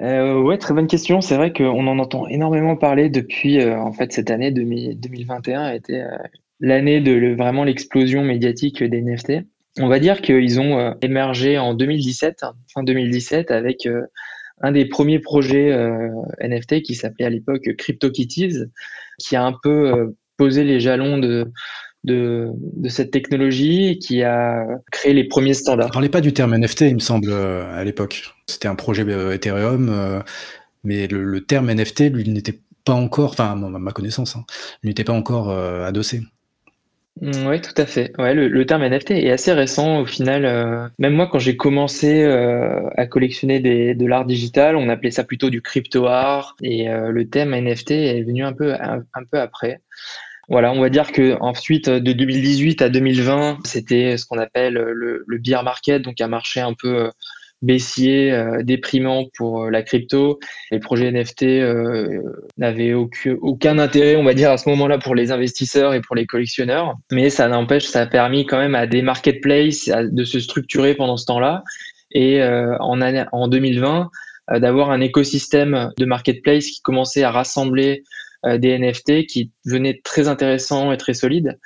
Euh, 0.00 0.40
Ouais, 0.40 0.58
très 0.58 0.74
bonne 0.74 0.86
question. 0.86 1.20
C'est 1.20 1.36
vrai 1.36 1.52
qu'on 1.52 1.86
en 1.86 1.98
entend 1.98 2.26
énormément 2.28 2.76
parler 2.76 3.08
depuis 3.10 3.60
euh, 3.60 3.78
en 3.78 3.92
fait 3.92 4.12
cette 4.12 4.30
année 4.30 4.50
2021 4.50 5.62
a 5.62 5.74
été 5.74 6.02
euh, 6.02 6.16
l'année 6.60 7.00
de 7.00 7.34
vraiment 7.34 7.64
l'explosion 7.64 8.22
médiatique 8.24 8.82
des 8.82 9.02
NFT. 9.02 9.44
On 9.80 9.88
va 9.88 9.98
dire 10.00 10.20
qu'ils 10.22 10.60
ont 10.60 10.96
émergé 11.02 11.56
en 11.56 11.72
2017, 11.72 12.44
fin 12.74 12.82
2017, 12.82 13.52
avec 13.52 13.88
un 14.60 14.72
des 14.72 14.86
premiers 14.86 15.20
projets 15.20 15.70
NFT 16.40 16.82
qui 16.82 16.96
s'appelait 16.96 17.26
à 17.26 17.30
l'époque 17.30 17.62
CryptoKitties, 17.78 18.64
qui 19.20 19.36
a 19.36 19.44
un 19.44 19.54
peu 19.62 20.16
posé 20.36 20.64
les 20.64 20.80
jalons 20.80 21.18
de, 21.18 21.52
de, 22.04 22.50
de, 22.54 22.88
cette 22.88 23.10
technologie 23.10 23.98
qui 23.98 24.22
a 24.22 24.64
créé 24.92 25.12
les 25.12 25.24
premiers 25.24 25.54
standards. 25.54 25.88
On 25.88 25.92
parlait 25.92 26.08
pas 26.08 26.20
du 26.20 26.32
terme 26.32 26.56
NFT, 26.56 26.82
il 26.82 26.94
me 26.94 27.00
semble, 27.00 27.28
euh, 27.30 27.76
à 27.76 27.84
l'époque. 27.84 28.34
C'était 28.46 28.68
un 28.68 28.74
projet 28.74 29.04
euh, 29.08 29.32
Ethereum, 29.32 29.88
euh, 29.90 30.20
mais 30.84 31.06
le, 31.08 31.40
terme 31.40 31.70
NFT, 31.72 32.12
lui, 32.12 32.28
n'était 32.28 32.60
pas 32.84 32.94
encore, 32.94 33.30
enfin, 33.30 33.50
à 33.50 33.54
ma 33.56 33.92
connaissance, 33.92 34.36
hein, 34.36 34.44
n'était 34.84 35.04
pas 35.04 35.12
encore 35.12 35.50
adossé. 35.50 36.22
Mm, 37.20 37.48
oui, 37.48 37.60
tout 37.60 37.74
à 37.76 37.84
fait. 37.84 38.12
Ouais, 38.16 38.32
le, 38.32 38.64
terme 38.64 38.88
NFT 38.88 39.10
est 39.10 39.30
assez 39.30 39.52
récent 39.52 40.00
au 40.00 40.06
final. 40.06 40.90
même 40.98 41.14
moi, 41.14 41.26
quand 41.26 41.40
j'ai 41.40 41.56
commencé 41.56 42.24
à 42.24 43.06
collectionner 43.06 43.58
des, 43.58 43.94
de 43.94 44.06
l'art 44.06 44.24
digital, 44.24 44.76
on 44.76 44.88
appelait 44.88 45.10
ça 45.10 45.24
plutôt 45.24 45.50
du 45.50 45.60
crypto 45.60 46.06
art, 46.06 46.54
et 46.62 46.86
le 46.88 47.28
thème 47.28 47.54
NFT 47.54 47.90
est 47.90 48.22
venu 48.22 48.44
un 48.44 48.52
peu 48.52 48.72
un 48.74 49.24
peu 49.30 49.40
après. 49.40 49.82
Voilà, 50.48 50.72
on 50.72 50.80
va 50.80 50.88
dire 50.88 51.12
que 51.12 51.36
ensuite 51.40 51.90
de 51.90 52.12
2018 52.12 52.80
à 52.80 52.88
2020, 52.88 53.58
c'était 53.64 54.16
ce 54.16 54.24
qu'on 54.24 54.38
appelle 54.38 54.74
le, 54.74 55.22
le 55.26 55.38
bear 55.38 55.62
market, 55.62 56.00
donc 56.00 56.22
un 56.22 56.28
marché 56.28 56.60
un 56.60 56.72
peu 56.72 57.04
euh, 57.04 57.10
baissier, 57.60 58.32
euh, 58.32 58.62
déprimant 58.62 59.26
pour 59.36 59.64
euh, 59.64 59.70
la 59.70 59.82
crypto. 59.82 60.38
Les 60.70 60.78
projets 60.78 61.12
NFT 61.12 61.44
n'avaient 62.56 62.94
aucun, 62.94 63.36
aucun, 63.42 63.78
intérêt, 63.78 64.16
on 64.16 64.24
va 64.24 64.32
dire, 64.32 64.50
à 64.50 64.56
ce 64.56 64.70
moment-là 64.70 64.96
pour 64.96 65.14
les 65.14 65.32
investisseurs 65.32 65.92
et 65.92 66.00
pour 66.00 66.16
les 66.16 66.24
collectionneurs. 66.24 66.94
Mais 67.12 67.28
ça 67.28 67.46
n'empêche, 67.48 67.84
ça 67.84 68.00
a 68.00 68.06
permis 68.06 68.46
quand 68.46 68.58
même 68.58 68.74
à 68.74 68.86
des 68.86 69.02
marketplaces 69.02 69.90
de 69.90 70.24
se 70.24 70.40
structurer 70.40 70.94
pendant 70.94 71.18
ce 71.18 71.26
temps-là. 71.26 71.62
Et 72.10 72.42
en, 72.42 73.02
en 73.02 73.48
2020, 73.48 74.10
d'avoir 74.56 74.90
un 74.90 75.02
écosystème 75.02 75.90
de 75.98 76.06
marketplace 76.06 76.68
qui 76.68 76.80
commençait 76.80 77.22
à 77.22 77.30
rassembler 77.30 78.02
euh, 78.02 78.27
des 78.44 78.78
NFT 78.78 79.26
qui 79.26 79.52
venaient 79.64 80.00
très 80.04 80.28
intéressants 80.28 80.92
et 80.92 80.96
très 80.96 81.14
solides. 81.14 81.58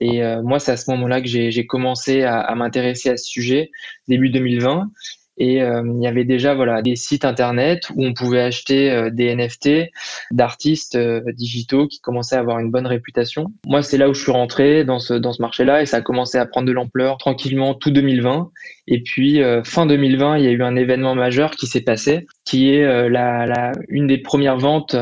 Et 0.00 0.24
euh, 0.24 0.42
moi, 0.42 0.58
c'est 0.58 0.72
à 0.72 0.76
ce 0.76 0.90
moment-là 0.90 1.20
que 1.20 1.28
j'ai 1.28 1.66
commencé 1.66 2.22
à, 2.22 2.40
à 2.40 2.54
m'intéresser 2.54 3.10
à 3.10 3.16
ce 3.16 3.24
sujet, 3.24 3.70
début 4.08 4.30
2020. 4.30 4.90
Et 5.38 5.62
euh, 5.62 5.82
il 5.86 6.02
y 6.02 6.06
avait 6.06 6.24
déjà 6.24 6.54
voilà 6.54 6.82
des 6.82 6.94
sites 6.94 7.24
internet 7.24 7.88
où 7.96 8.04
on 8.04 8.12
pouvait 8.12 8.42
acheter 8.42 8.90
euh, 8.90 9.10
des 9.10 9.34
NFT 9.34 9.90
d'artistes 10.30 10.94
euh, 10.94 11.22
digitaux 11.32 11.88
qui 11.88 12.00
commençaient 12.00 12.36
à 12.36 12.40
avoir 12.40 12.58
une 12.58 12.70
bonne 12.70 12.86
réputation. 12.86 13.46
Moi, 13.66 13.82
c'est 13.82 13.96
là 13.96 14.10
où 14.10 14.14
je 14.14 14.22
suis 14.22 14.32
rentré 14.32 14.84
dans 14.84 14.98
ce 14.98 15.14
dans 15.14 15.32
ce 15.32 15.40
marché-là 15.40 15.80
et 15.80 15.86
ça 15.86 15.98
a 15.98 16.00
commencé 16.02 16.36
à 16.36 16.44
prendre 16.44 16.66
de 16.66 16.72
l'ampleur 16.72 17.16
tranquillement 17.16 17.74
tout 17.74 17.90
2020. 17.90 18.50
Et 18.88 19.00
puis 19.02 19.40
fin 19.64 19.86
2020, 19.86 20.38
il 20.38 20.44
y 20.44 20.48
a 20.48 20.50
eu 20.50 20.62
un 20.62 20.76
événement 20.76 21.14
majeur 21.14 21.52
qui 21.52 21.66
s'est 21.66 21.82
passé, 21.82 22.26
qui 22.44 22.74
est 22.74 23.08
la, 23.08 23.46
la 23.46 23.72
une 23.88 24.08
des 24.08 24.18
premières 24.18 24.58
ventes 24.58 24.96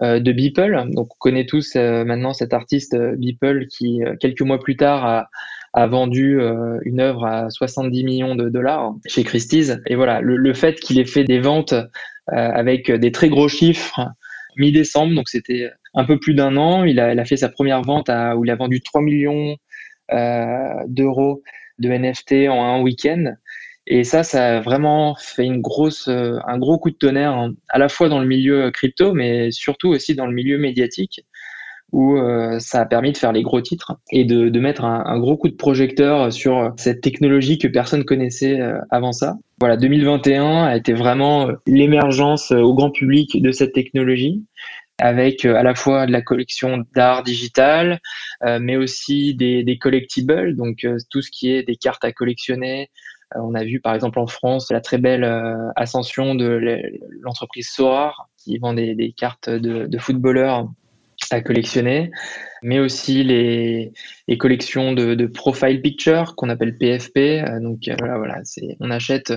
de 0.00 0.32
Beeple. 0.32 0.84
Donc 0.92 1.12
on 1.14 1.18
connaît 1.18 1.44
tous 1.44 1.74
maintenant 1.74 2.32
cet 2.32 2.54
artiste 2.54 2.96
Beeple 3.16 3.66
qui 3.66 4.02
quelques 4.20 4.42
mois 4.42 4.60
plus 4.60 4.76
tard 4.76 5.04
a 5.04 5.28
a 5.74 5.86
vendu 5.86 6.40
euh, 6.40 6.78
une 6.84 7.00
œuvre 7.00 7.26
à 7.26 7.50
70 7.50 8.04
millions 8.04 8.34
de 8.34 8.48
dollars 8.48 8.94
chez 9.06 9.24
Christie's. 9.24 9.76
Et 9.86 9.96
voilà, 9.96 10.20
le, 10.20 10.54
fait 10.54 10.80
qu'il 10.80 10.98
ait 10.98 11.04
fait 11.04 11.24
des 11.24 11.40
ventes 11.40 11.72
euh, 11.72 11.86
avec 12.28 12.90
des 12.90 13.12
très 13.12 13.28
gros 13.28 13.48
chiffres 13.48 14.00
mi-décembre, 14.56 15.14
donc 15.16 15.28
c'était 15.28 15.68
un 15.94 16.04
peu 16.04 16.18
plus 16.18 16.34
d'un 16.34 16.56
an. 16.56 16.84
Il 16.84 17.00
a, 17.00 17.24
fait 17.24 17.36
sa 17.36 17.48
première 17.48 17.82
vente 17.82 18.08
où 18.08 18.44
il 18.44 18.50
a 18.50 18.56
vendu 18.56 18.80
3 18.80 19.02
millions 19.02 19.56
d'euros 20.86 21.42
de 21.80 21.88
NFT 21.90 22.48
en 22.48 22.62
un 22.62 22.80
week-end. 22.80 23.34
Et 23.86 24.04
ça, 24.04 24.22
ça 24.22 24.56
a 24.56 24.60
vraiment 24.60 25.14
fait 25.16 25.44
une 25.44 25.60
grosse, 25.60 26.08
euh, 26.08 26.38
un 26.46 26.58
gros 26.58 26.78
coup 26.78 26.90
de 26.90 26.96
tonnerre, 26.96 27.32
hein, 27.32 27.54
à 27.68 27.78
la 27.78 27.90
fois 27.90 28.08
dans 28.08 28.18
le 28.18 28.26
milieu 28.26 28.70
crypto, 28.70 29.12
mais 29.12 29.50
surtout 29.50 29.88
aussi 29.88 30.14
dans 30.14 30.26
le 30.26 30.32
milieu 30.32 30.56
médiatique, 30.56 31.20
où 31.94 32.16
euh, 32.16 32.58
ça 32.58 32.80
a 32.80 32.86
permis 32.86 33.12
de 33.12 33.16
faire 33.16 33.32
les 33.32 33.42
gros 33.42 33.60
titres 33.60 33.92
et 34.10 34.24
de, 34.24 34.58
mettre 34.58 34.84
un, 34.84 35.18
gros 35.20 35.36
coup 35.36 35.48
de 35.48 35.54
projecteur 35.54 36.32
sur 36.32 36.72
cette 36.76 37.00
technologie 37.00 37.56
que 37.56 37.68
personne 37.68 38.04
connaissait 38.04 38.60
euh, 38.60 38.78
avant 38.90 39.12
ça. 39.12 39.36
Voilà, 39.60 39.76
2021 39.76 40.64
a 40.64 40.76
été 40.76 40.92
vraiment 40.92 41.48
l'émergence 41.66 42.50
au 42.50 42.74
grand 42.74 42.90
public 42.90 43.40
de 43.40 43.52
cette 43.52 43.72
technologie 43.72 44.44
avec 44.98 45.44
à 45.44 45.62
la 45.62 45.74
fois 45.74 46.06
de 46.06 46.12
la 46.12 46.22
collection 46.22 46.84
d'art 46.94 47.24
digital, 47.24 48.00
mais 48.60 48.76
aussi 48.76 49.34
des, 49.34 49.78
collectibles, 49.80 50.54
donc 50.54 50.86
tout 51.10 51.20
ce 51.20 51.30
qui 51.32 51.50
est 51.50 51.64
des 51.64 51.74
cartes 51.74 52.04
à 52.04 52.12
collectionner, 52.12 52.90
euh, 53.36 53.40
on 53.40 53.54
a 53.54 53.64
vu 53.64 53.80
par 53.80 53.94
exemple 53.94 54.18
en 54.18 54.26
France 54.26 54.70
la 54.70 54.80
très 54.80 54.98
belle 54.98 55.24
euh, 55.24 55.70
ascension 55.76 56.34
de 56.34 56.60
l'entreprise 57.20 57.68
Sorar 57.68 58.28
qui 58.36 58.58
vend 58.58 58.74
des, 58.74 59.14
cartes 59.16 59.48
de, 59.48 59.98
footballeurs 59.98 60.68
à 61.32 61.40
collectionner, 61.40 62.10
mais 62.62 62.78
aussi 62.78 63.24
les, 63.24 63.92
collections 64.38 64.92
de, 64.92 65.26
profile 65.26 65.80
picture 65.80 66.34
qu'on 66.36 66.48
appelle 66.48 66.76
PFP. 66.76 67.16
Euh, 67.18 67.60
donc 67.60 67.88
voilà, 67.98 68.18
voilà 68.18 68.42
on 68.80 68.90
achète 68.90 69.32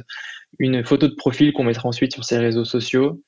une 0.59 0.83
photo 0.83 1.07
de 1.07 1.13
profil 1.13 1.53
qu'on 1.53 1.63
mettra 1.63 1.89
ensuite 1.89 2.13
sur 2.13 2.23
ses 2.23 2.37
réseaux 2.37 2.65
sociaux 2.65 3.21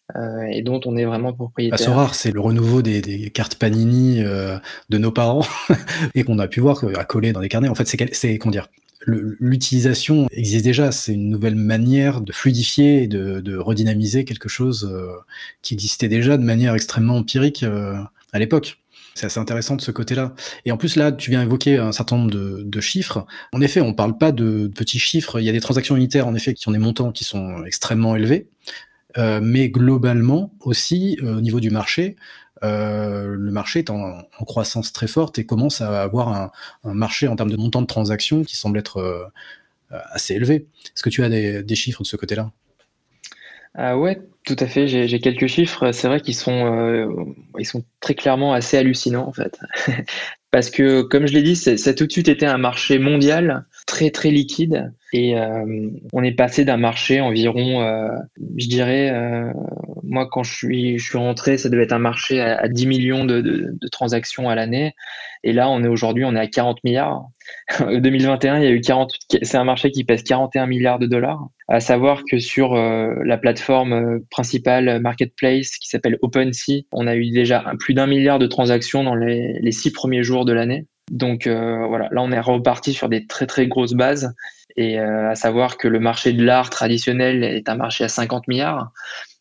et 0.51 0.61
dont 0.61 0.79
on 0.85 0.95
est 0.95 1.05
vraiment 1.05 1.33
propriétaire. 1.33 1.77
Sorar, 1.77 2.15
c'est 2.15 2.31
le 2.31 2.39
renouveau 2.39 2.81
des, 2.81 3.29
cartes 3.29 3.55
Panini 3.55 4.23
de 4.23 4.97
nos 4.97 5.11
parents 5.11 5.45
et 6.15 6.23
qu'on 6.23 6.39
a 6.39 6.47
pu 6.47 6.61
voir 6.61 6.83
à 6.97 7.03
coller 7.03 7.33
dans 7.33 7.41
des 7.41 7.49
carnets. 7.49 7.67
En 7.67 7.75
fait, 7.75 7.85
c'est 8.13 8.37
comment 8.37 8.51
dire 8.51 8.67
l'utilisation 9.05 10.27
existe 10.31 10.65
déjà. 10.65 10.91
C'est 10.91 11.13
une 11.13 11.29
nouvelle 11.29 11.55
manière 11.55 12.21
de 12.21 12.31
fluidifier 12.31 13.03
et 13.03 13.07
de, 13.07 13.57
redynamiser 13.57 14.25
quelque 14.25 14.49
chose 14.49 14.89
euh, 14.91 15.11
qui 15.61 15.73
existait 15.73 16.07
déjà 16.07 16.37
de 16.37 16.43
manière 16.43 16.75
extrêmement 16.75 17.17
empirique 17.17 17.63
euh, 17.63 17.95
à 18.33 18.39
l'époque. 18.39 18.79
C'est 19.15 19.25
assez 19.25 19.39
intéressant 19.39 19.75
de 19.75 19.81
ce 19.81 19.91
côté-là. 19.91 20.33
Et 20.65 20.71
en 20.71 20.77
plus, 20.77 20.95
là, 20.95 21.11
tu 21.11 21.31
viens 21.31 21.41
évoquer 21.41 21.77
un 21.77 21.91
certain 21.91 22.17
nombre 22.17 22.31
de, 22.31 22.79
chiffres. 22.79 23.25
En 23.51 23.61
effet, 23.61 23.81
on 23.81 23.89
ne 23.89 23.93
parle 23.93 24.17
pas 24.17 24.31
de 24.31 24.67
petits 24.67 24.99
chiffres. 24.99 25.39
Il 25.39 25.45
y 25.45 25.49
a 25.49 25.51
des 25.51 25.59
transactions 25.59 25.95
unitaires, 25.97 26.27
en 26.27 26.35
effet, 26.35 26.53
qui 26.53 26.67
ont 26.69 26.71
des 26.71 26.77
montants 26.77 27.11
qui 27.11 27.23
sont 27.23 27.63
extrêmement 27.65 28.15
élevés. 28.15 28.47
Euh, 29.17 29.39
mais 29.41 29.69
globalement 29.69 30.53
aussi, 30.61 31.17
au 31.21 31.41
niveau 31.41 31.59
du 31.59 31.71
marché, 31.71 32.15
euh, 32.63 33.35
le 33.37 33.51
marché 33.51 33.79
est 33.79 33.89
en, 33.89 34.23
croissance 34.45 34.91
très 34.91 35.07
forte 35.07 35.39
et 35.39 35.45
commence 35.45 35.81
à 35.81 36.01
avoir 36.01 36.51
un, 36.83 36.93
marché 36.93 37.27
en 37.27 37.35
termes 37.35 37.51
de 37.51 37.57
montant 37.57 37.81
de 37.81 37.87
transactions 37.87 38.43
qui 38.43 38.55
semble 38.55 38.77
être 38.77 38.97
euh, 38.97 39.25
assez 39.89 40.35
élevé. 40.35 40.67
Est-ce 40.85 41.03
que 41.03 41.09
tu 41.09 41.23
as 41.23 41.29
des, 41.29 41.75
chiffres 41.75 42.03
de 42.03 42.07
ce 42.07 42.15
côté-là? 42.15 42.51
Ah 43.75 43.97
Ouais, 43.97 44.21
tout 44.49 44.63
à 44.63 44.67
fait. 44.67 44.87
J'ai 44.87 45.19
quelques 45.19 45.45
chiffres. 45.45 45.91
C'est 45.91 46.07
vrai 46.07 46.21
qu'ils 46.21 46.35
sont, 46.35 46.65
euh, 46.65 47.07
très 47.99 48.15
clairement 48.15 48.53
assez 48.53 48.77
hallucinants 48.77 49.27
en 49.27 49.33
fait. 49.33 49.59
Parce 50.51 50.71
que, 50.71 51.03
comme 51.03 51.27
je 51.27 51.33
l'ai 51.33 51.43
dit, 51.43 51.55
ça 51.55 51.71
a 51.71 51.93
tout 51.93 52.07
de 52.07 52.11
suite 52.11 52.27
été 52.27 52.47
un 52.47 52.57
marché 52.57 52.97
mondial 52.97 53.65
très 53.85 54.09
très 54.09 54.31
liquide 54.31 54.91
et 55.11 55.35
euh, 55.35 55.89
on 56.13 56.23
est 56.23 56.31
passé 56.31 56.65
d'un 56.65 56.77
marché 56.77 57.19
environ, 57.19 57.81
euh, 57.81 58.09
je 58.57 58.67
dirais, 58.67 59.09
euh, 59.11 59.51
moi 60.03 60.27
quand 60.31 60.43
je 60.43 60.97
suis 60.97 61.17
rentré, 61.17 61.57
ça 61.57 61.69
devait 61.69 61.83
être 61.83 61.93
un 61.93 61.99
marché 61.99 62.41
à, 62.41 62.67
10 62.67 62.85
millions 62.85 63.25
de, 63.25 63.75
transactions 63.91 64.49
à 64.49 64.55
l'année 64.55 64.93
et 65.43 65.51
là 65.51 65.69
on 65.69 65.83
est 65.83 65.87
aujourd'hui 65.87 66.25
on 66.25 66.35
est 66.35 66.39
à 66.39 66.47
40 66.47 66.83
milliards. 66.83 67.25
2021 67.79 68.59
il 68.59 68.63
y 68.63 68.67
a 68.67 68.71
eu 68.71 68.81
40, 68.81 69.11
c'est 69.41 69.57
un 69.57 69.63
marché 69.63 69.89
qui 69.89 70.03
pèse 70.03 70.21
41 70.21 70.67
milliards 70.67 70.99
de 70.99 71.07
dollars. 71.07 71.47
À 71.67 71.79
savoir 71.79 72.23
que 72.29 72.37
sur 72.39 72.75
la 72.75 73.37
plateforme 73.37 74.21
principale 74.29 74.99
marketplace 74.99 75.77
qui 75.77 75.87
s'appelle 75.87 76.17
OpenSea, 76.21 76.83
on 76.91 77.07
a 77.07 77.15
eu 77.15 77.31
déjà 77.31 77.63
plus 77.79 77.93
d'un 77.93 78.07
milliard 78.07 78.39
de 78.39 78.47
transactions 78.47 79.03
dans 79.03 79.15
les, 79.15 79.71
six 79.71 79.91
premiers 79.91 80.23
jours 80.23 80.45
de 80.45 80.53
l'année. 80.53 80.85
Donc 81.11 81.47
voilà, 81.47 82.09
là 82.11 82.21
on 82.21 82.31
est 82.31 82.39
reparti 82.39 82.93
sur 82.93 83.09
des 83.09 83.25
très 83.27 83.47
très 83.47 83.67
grosses 83.67 83.93
bases 83.93 84.33
et 84.79 84.97
euh, 84.97 85.29
à 85.29 85.35
savoir 85.35 85.77
que 85.77 85.89
le 85.89 85.99
marché 85.99 86.31
de 86.31 86.43
l'art 86.43 86.69
traditionnel 86.69 87.43
est 87.43 87.67
un 87.67 87.75
marché 87.75 88.05
à 88.05 88.07
50 88.07 88.47
milliards. 88.47 88.91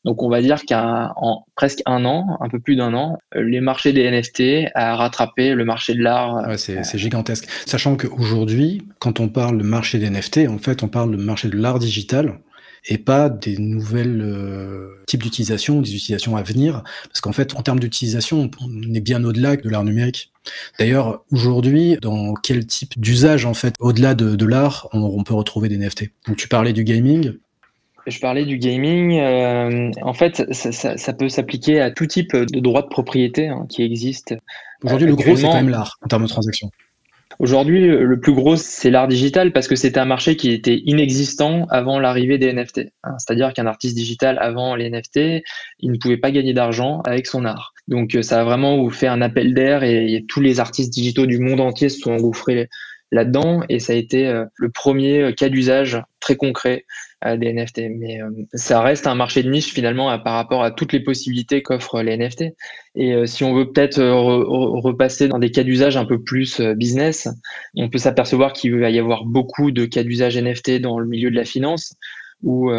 Donc 0.05 0.23
on 0.23 0.29
va 0.29 0.43
dire 0.43 0.65
qu'en 0.69 1.45
presque 1.55 1.81
un 1.87 2.05
an, 2.05 2.39
un 2.41 2.49
peu 2.49 2.59
plus 2.59 2.75
d'un 2.75 2.93
an, 2.95 3.19
les 3.35 3.61
marchés 3.61 3.93
des 3.93 4.11
NFT 4.11 4.71
a 4.75 4.97
rattrapé 4.97 5.55
le 5.55 5.65
marché 5.65 5.95
de 5.95 6.03
l'art. 6.03 6.45
c'est 6.57 6.99
gigantesque. 6.99 7.49
Sachant 7.67 7.97
qu'aujourd'hui, 7.97 8.83
quand 8.99 9.21
on 9.21 9.29
parle 9.29 9.59
de 9.59 9.63
marché 9.63 9.99
des 9.99 10.11
NFT, 10.11 10.49
en 10.49 10.59
fait 10.59 10.83
on 10.83 10.89
parle 10.89 11.13
de 11.13 11.23
marché 11.23 11.49
de 11.49 11.57
l'art 11.57 11.79
digital 11.79 12.41
et 12.89 12.99
pas 12.99 13.29
des 13.29 13.59
nouvelles 13.59 14.23
euh, 14.23 14.97
types 15.07 15.23
d'utilisation, 15.23 15.81
des 15.81 15.95
utilisations 15.95 16.37
à 16.37 16.43
venir, 16.43 16.83
parce 17.05 17.21
qu'en 17.21 17.33
fait, 17.33 17.55
en 17.55 17.63
termes 17.63 17.79
d'utilisation, 17.79 18.51
on 18.61 18.95
est 18.95 19.01
bien 19.01 19.23
au-delà 19.25 19.57
de 19.57 19.69
l'art 19.69 19.85
numérique. 19.85 20.33
D'ailleurs, 20.79 21.23
aujourd'hui, 21.31 21.99
dans 22.01 22.33
quel 22.35 22.67
type 22.67 22.99
d'usage, 22.99 23.45
en 23.45 23.55
fait, 23.55 23.75
au-delà 23.79 24.15
de, 24.15 24.47
l'art, 24.47 24.89
on, 24.95 25.23
peut 25.23 25.35
retrouver 25.35 25.69
des 25.69 25.77
NFT 25.77 26.11
Donc, 26.27 26.39
tu 26.39 26.49
parlais 26.49 26.73
du 26.73 26.85
gaming. 26.85 27.35
Je 28.07 28.19
parlais 28.21 28.47
du 28.47 28.57
gaming. 28.57 29.19
Euh, 29.19 29.91
en 30.01 30.15
fait, 30.15 30.51
ça, 30.53 31.13
peut 31.13 31.29
s'appliquer 31.29 31.83
à 31.83 31.91
tout 31.91 32.07
type 32.07 32.35
de 32.35 32.61
droits 32.61 32.81
de 32.81 32.89
propriété 32.89 33.49
hein, 33.49 33.67
qui 33.69 33.83
existent. 33.83 34.37
Aujourd'hui, 34.83 35.09
le 35.09 35.15
gros, 35.15 35.37
c'est 35.37 35.43
quand 35.43 35.55
même 35.55 35.69
l'art 35.69 35.99
en 36.03 36.09
termes 36.09 36.23
de 36.23 36.29
transactions. 36.29 36.71
Aujourd'hui, 37.39 37.87
le 37.87 38.19
plus 38.19 38.33
gros, 38.33 38.57
c'est 38.57 38.91
l'art 38.91 39.07
digital 39.07 39.53
parce 39.53 39.69
que 39.69 39.77
c'était 39.77 40.01
un 40.01 40.05
marché 40.05 40.35
qui 40.35 40.51
était 40.51 40.83
inexistant 40.85 41.67
avant 41.71 42.01
l'arrivée 42.01 42.37
des 42.37 42.53
NFT. 42.53 42.91
Hein. 43.05 43.15
C'est-à-dire 43.19 43.53
qu'un 43.53 43.67
artiste 43.67 43.97
digital 43.97 44.39
avant 44.41 44.75
les 44.75 44.91
NFT, 44.91 45.45
il 45.79 45.93
ne 45.93 45.99
pouvait 45.99 46.17
pas 46.17 46.33
gagner 46.33 46.53
d'argent 46.53 47.01
avec 47.07 47.29
son 47.29 47.45
art. 47.45 47.75
Donc 47.87 48.17
euh, 48.17 48.23
ça 48.23 48.41
a 48.41 48.45
vraiment 48.45 48.91
fait 48.91 49.07
un 49.07 49.23
appel 49.23 49.55
d'air 49.55 49.85
et, 49.85 50.25
tous 50.29 50.41
les 50.41 50.59
artistes 50.59 50.93
digitaux 50.93 51.27
du 51.27 51.39
monde 51.39 51.61
entier 51.61 51.89
se 51.89 52.01
sont 52.01 52.11
engouffrés 52.11 52.69
là-dedans 53.13 53.63
et 53.69 53.79
ça 53.79 53.93
a 53.93 53.97
été 53.97 54.27
euh, 54.27 54.45
le 54.57 54.71
premier 54.71 55.33
cas 55.37 55.49
d'usage 55.49 56.03
très 56.19 56.35
concret 56.35 56.87
des 57.25 57.53
NFT. 57.53 57.83
Mais 57.97 58.21
ça 58.55 58.81
reste 58.81 59.07
un 59.07 59.15
marché 59.15 59.43
de 59.43 59.51
niche 59.51 59.73
finalement 59.73 60.17
par 60.21 60.35
rapport 60.35 60.63
à 60.63 60.71
toutes 60.71 60.93
les 60.93 61.01
possibilités 61.01 61.63
qu'offrent 61.63 62.03
les 62.03 62.17
NFT. 62.17 62.45
Et 62.95 63.27
si 63.27 63.45
on 63.45 63.55
veut 63.55 63.73
peut-être 63.73 64.03
repasser 64.03 65.29
dans 65.29 65.39
des 65.39 65.51
cas 65.51 65.65
d'usage 65.65 65.97
un 65.97 66.05
peu 66.05 66.23
plus 66.23 66.61
business, 66.61 67.29
on 67.77 67.89
peut 67.89 67.99
s'apercevoir 67.99 68.53
qu'il 68.53 68.79
va 68.79 68.91
y 68.91 68.99
avoir 68.99 69.25
beaucoup 69.25 69.71
de 69.71 69.85
cas 69.85 70.05
d'usage 70.05 70.39
NFT 70.39 70.81
dans 70.81 70.99
le 70.99 71.07
milieu 71.07 71.31
de 71.31 71.37
la 71.37 71.45
finance 71.45 71.95
où 72.45 72.71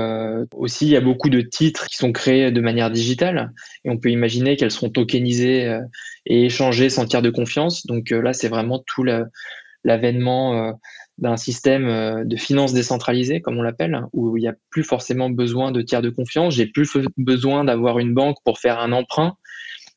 aussi 0.54 0.86
il 0.86 0.92
y 0.92 0.96
a 0.96 1.02
beaucoup 1.02 1.30
de 1.30 1.42
titres 1.42 1.88
qui 1.88 1.98
sont 1.98 2.14
créés 2.14 2.50
de 2.50 2.62
manière 2.62 2.90
digitale 2.90 3.52
et 3.84 3.90
on 3.90 3.98
peut 3.98 4.10
imaginer 4.10 4.56
qu'elles 4.56 4.72
seront 4.72 4.90
tokenisées 4.90 5.80
et 6.26 6.46
échangées 6.46 6.90
sans 6.90 7.06
tiers 7.06 7.22
de 7.22 7.30
confiance. 7.30 7.86
Donc 7.86 8.10
là, 8.12 8.32
c'est 8.32 8.48
vraiment 8.48 8.82
tout 8.88 9.04
l'avènement 9.84 10.80
d'un 11.22 11.38
système 11.38 11.88
euh, 11.88 12.24
de 12.24 12.36
finance 12.36 12.74
décentralisée, 12.74 13.42
comme 13.42 13.58
on 13.58 13.62
l'appelle, 13.62 14.06
où 14.14 14.38
il 14.38 14.42
n'y 14.42 14.48
a 14.48 14.56
plus 14.70 14.84
forcément 14.84 15.30
besoin 15.30 15.72
de 15.72 15.82
tiers 15.82 16.02
de 16.02 16.10
confiance. 16.10 16.56
J'ai 16.56 16.66
plus 16.66 16.90
besoin 17.18 17.64
d'avoir 17.64 18.00
une 18.00 18.14
banque 18.14 18.38
pour 18.44 18.60
faire 18.60 18.80
un 18.80 18.92
emprunt. 18.92 19.36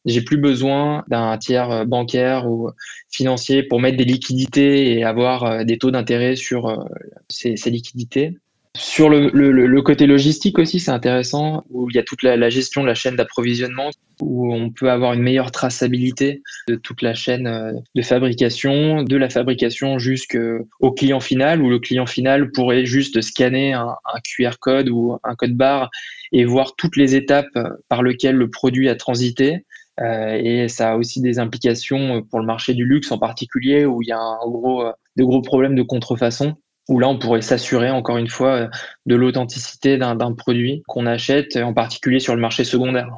J'ai 0.04 0.22
plus 0.22 0.37
besoin 0.37 1.04
d'un 1.08 1.38
tiers 1.38 1.70
euh, 1.70 1.85
bancaire 1.85 2.46
ou 2.48 2.70
financier 3.11 3.62
pour 3.62 3.80
mettre 3.80 3.96
des 3.96 4.04
liquidités 4.04 4.98
et 4.98 5.04
avoir 5.04 5.44
euh, 5.44 5.64
des 5.64 5.78
taux 5.78 5.90
d'intérêt 5.90 6.37
sur 6.37 6.87
ces 7.28 7.70
liquidités. 7.70 8.37
Sur 8.74 9.11
le, 9.11 9.80
côté 9.82 10.06
logistique 10.06 10.58
aussi, 10.58 10.80
c'est 10.80 10.90
intéressant, 10.90 11.62
où 11.68 11.90
il 11.90 11.96
y 11.96 11.98
a 11.98 12.02
toute 12.02 12.22
la, 12.22 12.38
la 12.38 12.48
gestion 12.48 12.80
de 12.80 12.87
la 12.87 12.94
chaîne 12.94 13.16
d'approvisionnement, 13.16 13.90
où 14.22 14.50
on 14.54 14.70
peut 14.70 14.90
avoir 14.90 15.12
une 15.12 15.20
meilleure 15.20 15.50
traçabilité 15.50 16.42
de 16.68 16.76
toute 16.76 17.02
la 17.02 17.12
chaîne 17.12 17.46
euh, 17.46 17.72
de 17.94 18.00
fabrication, 18.00 19.02
de 19.02 19.16
la 19.16 19.28
fabrication 19.28 19.98
jusqu'au 19.98 20.92
client 20.96 21.20
final, 21.20 21.61
où 21.61 21.68
le 21.68 21.80
client 21.80 22.06
final 22.06 22.50
pourrait 22.50 22.87
juste 22.87 23.20
scanner 23.20 23.74
un, 23.74 23.94
QR 24.24 24.56
code 24.58 24.88
ou 24.88 25.18
un 25.22 25.35
code 25.35 25.54
barre 25.54 25.90
et 26.32 26.46
voir 26.46 26.74
toutes 26.76 26.96
les 26.96 27.14
étapes 27.14 27.58
par 27.90 28.02
lesquelles 28.02 28.37
le 28.37 28.48
produit 28.48 28.88
a 28.88 28.94
transité. 28.94 29.66
Euh, 30.00 30.40
et 30.42 30.68
ça 30.68 30.92
a 30.92 30.96
aussi 30.96 31.20
des 31.20 31.38
implications 31.38 32.22
pour 32.22 32.40
le 32.40 32.46
marché 32.46 32.72
du 32.72 32.87
luxe 32.87 33.12
en 33.12 33.18
particulier, 33.18 33.85
où 33.85 34.00
il 34.00 34.08
y 34.08 34.12
a 34.12 34.18
un 34.18 34.46
gros, 34.46 34.87
de 35.16 35.24
gros 35.24 35.42
problèmes 35.42 35.74
de 35.74 35.82
contrefaçon 35.82 36.56
où 36.88 36.99
là, 36.99 37.09
on 37.09 37.18
pourrait 37.18 37.42
s'assurer, 37.42 37.90
encore 37.90 38.18
une 38.18 38.29
fois, 38.29 38.53
euh, 38.53 38.68
de 39.07 39.14
l'authenticité 39.14 39.99
d'un 39.99 40.33
produit 40.33 40.83
qu'on 40.87 41.07
achète, 41.07 41.57
en 41.57 41.73
particulier 41.73 42.21
sur 42.21 42.35
le 42.35 42.40
marché 42.40 42.64
secondaire. 42.64 43.09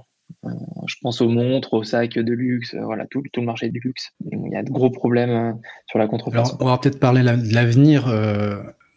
Euh, 0.44 0.50
je 0.86 0.96
pense 1.02 1.20
aux 1.20 1.28
montres, 1.28 1.74
aux 1.74 1.84
sacs 1.84 2.18
de 2.18 2.32
luxe, 2.32 2.74
euh, 2.74 2.84
voilà, 2.84 3.06
tout, 3.06 3.22
le 3.34 3.42
marché 3.42 3.70
du 3.70 3.80
luxe. 3.80 4.10
Il 4.30 4.52
y 4.52 4.56
a 4.56 4.62
de 4.62 4.70
gros 4.70 4.90
problèmes 4.90 5.58
sur 5.86 5.98
la 5.98 6.06
contrefaçon. 6.06 6.56
on 6.60 6.66
va 6.66 6.78
peut-être 6.78 7.00
parler 7.00 7.22
de 7.22 7.54
l'avenir 7.54 8.12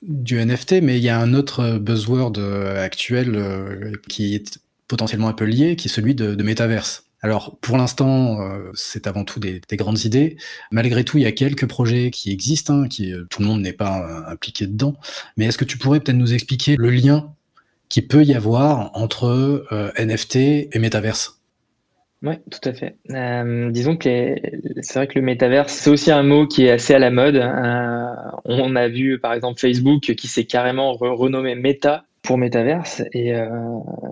du 0.04 0.38
NFT, 0.38 0.82
mais 0.82 0.98
il 0.98 1.04
y 1.04 1.10
a 1.10 1.20
un 1.20 1.34
autre 1.34 1.78
buzzword 1.80 2.38
actuel 2.78 3.98
qui 4.08 4.36
est 4.36 4.60
potentiellement 4.88 5.28
un 5.28 5.34
peu 5.34 5.46
lié, 5.46 5.76
qui 5.76 5.88
est 5.88 5.92
celui 5.92 6.16
de, 6.16 6.36
de 6.36 6.44
métaverse. 6.44 7.07
Alors 7.28 7.58
pour 7.60 7.78
l'instant, 7.78 8.40
c'est 8.74 9.06
avant 9.08 9.24
tout 9.24 9.40
des, 9.40 9.62
grandes 9.74 10.06
idées. 10.06 10.38
Malgré 10.72 11.04
tout, 11.04 11.18
il 11.18 11.24
y 11.24 11.28
a 11.28 11.32
quelques 11.32 11.68
projets 11.68 12.10
qui 12.10 12.32
existent, 12.32 12.84
hein, 12.84 12.88
qui 12.88 13.14
tout 13.30 13.42
le 13.42 13.48
monde 13.48 13.62
n'est 13.62 13.74
pas 13.74 14.26
impliqué 14.28 14.66
dedans. 14.66 14.96
Mais 15.36 15.46
est-ce 15.46 15.58
que 15.58 15.66
tu 15.66 15.78
pourrais 15.78 16.00
peut-être 16.00 16.18
nous 16.18 16.34
expliquer 16.34 16.76
le 16.78 16.90
lien 16.90 17.34
qui 17.90 18.02
peut 18.02 18.24
y 18.24 18.34
avoir 18.34 18.92
entre 18.96 19.66
NFT 19.98 20.36
et 20.36 20.80
métaverse 20.80 21.38
oui, 22.24 22.34
tout 22.50 22.68
à 22.68 22.74
fait. 22.74 22.96
Euh, 23.12 23.70
disons 23.70 23.96
que 23.96 24.36
c'est 24.82 24.96
vrai 24.96 25.08
que 25.08 25.20
le 25.20 25.22
métaverse, 25.22 25.72
c'est 25.72 25.92
aussi 25.92 26.12
un 26.12 26.24
mot 26.24 26.48
qui 26.48 26.66
est 26.66 26.72
assez 26.72 26.96
à 26.96 27.00
la 27.00 27.12
mode. 27.12 27.36
Euh, 27.36 28.06
on 28.46 28.76
a 28.76 28.88
vu 28.88 29.20
par 29.20 29.34
exemple 29.34 29.60
Facebook 29.60 30.02
qui 30.02 30.28
s'est 30.28 30.46
carrément 30.46 30.94
renommé 30.94 31.54
Meta 31.54 32.06
pour 32.28 32.38
métaverse 32.38 33.02
et 33.14 33.34
euh, 33.34 33.48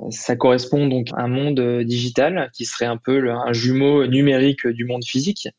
ça 0.10 0.36
correspond 0.36 0.88
donc 0.88 1.10
à 1.13 1.23
un 1.23 1.28
monde 1.28 1.84
digital 1.84 2.49
qui 2.54 2.65
serait 2.65 2.86
un 2.86 2.97
peu 2.97 3.30
un 3.30 3.54
jumeau 3.54 4.08
numérique 4.08 4.65
du 4.65 4.86
monde 4.86 5.04
physique 5.06 5.49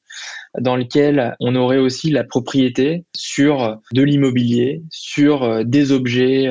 dans 0.59 0.75
lequel 0.75 1.37
on 1.39 1.55
aurait 1.55 1.77
aussi 1.77 2.11
la 2.11 2.25
propriété 2.25 3.05
sur 3.15 3.79
de 3.93 4.03
l'immobilier, 4.03 4.83
sur 4.91 5.67
des 5.67 5.93
objets, 5.93 6.49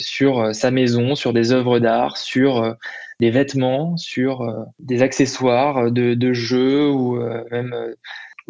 sur 0.00 0.54
sa 0.54 0.70
maison, 0.70 1.16
sur 1.16 1.32
des 1.32 1.50
œuvres 1.50 1.80
d'art, 1.80 2.16
sur 2.16 2.76
des 3.20 3.30
vêtements, 3.30 3.96
sur 3.98 4.40
euh, 4.40 4.64
des 4.80 5.02
accessoires 5.02 5.92
de, 5.92 6.14
de 6.14 6.32
jeux 6.32 6.88
ou 6.88 7.20
euh, 7.20 7.44
même 7.50 7.72
euh, 7.74 7.94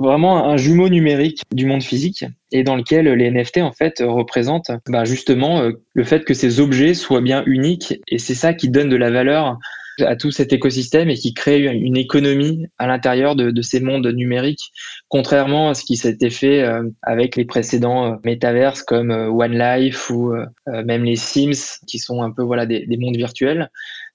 vraiment 0.01 0.49
un 0.49 0.57
jumeau 0.57 0.89
numérique 0.89 1.43
du 1.53 1.67
monde 1.67 1.83
physique 1.83 2.25
et 2.53 2.65
dans 2.65 2.77
lequel 2.77 3.07
les 3.07 3.31
NFT 3.31 3.59
en 3.59 3.73
fait 3.73 4.03
représentent 4.05 4.71
bah, 4.89 5.05
justement 5.05 5.63
le 5.95 6.05
fait 6.05 6.25
que 6.25 6.35
ces 6.35 6.61
objets 6.61 6.95
soient 6.95 7.21
bien 7.21 7.43
uniques 7.47 7.95
et 8.09 8.19
c'est 8.19 8.35
ça 8.35 8.55
qui 8.55 8.69
donne 8.69 8.89
de 8.89 8.97
la 8.97 9.11
valeur 9.11 9.59
à 10.01 10.17
tout 10.17 10.31
cet 10.31 10.55
écosystème 10.55 11.11
et 11.11 11.15
qui 11.15 11.35
crée 11.35 11.65
une 11.65 11.97
économie 11.97 12.67
à 12.79 12.87
l'intérieur 12.87 13.37
de, 13.37 13.61
ces 13.61 13.81
mondes 13.81 14.07
numériques, 14.07 14.71
contrairement 15.09 15.69
à 15.69 15.75
ce 15.75 15.85
qui 15.85 15.97
s'était 15.97 16.31
fait 16.31 16.67
avec 17.03 17.37
les 17.37 17.45
précédents 17.45 18.19
métaverses 18.25 18.83
comme 18.83 19.11
One 19.11 19.59
Life 19.59 20.09
ou 20.09 20.33
même 20.67 21.05
les 21.05 21.17
Sims, 21.17 21.81
qui 21.87 21.99
sont 21.99 22.23
un 22.23 22.31
peu 22.31 22.43
voilà 22.43 22.65
des 22.65 22.97
mondes 22.99 23.17
virtuels. 23.17 23.69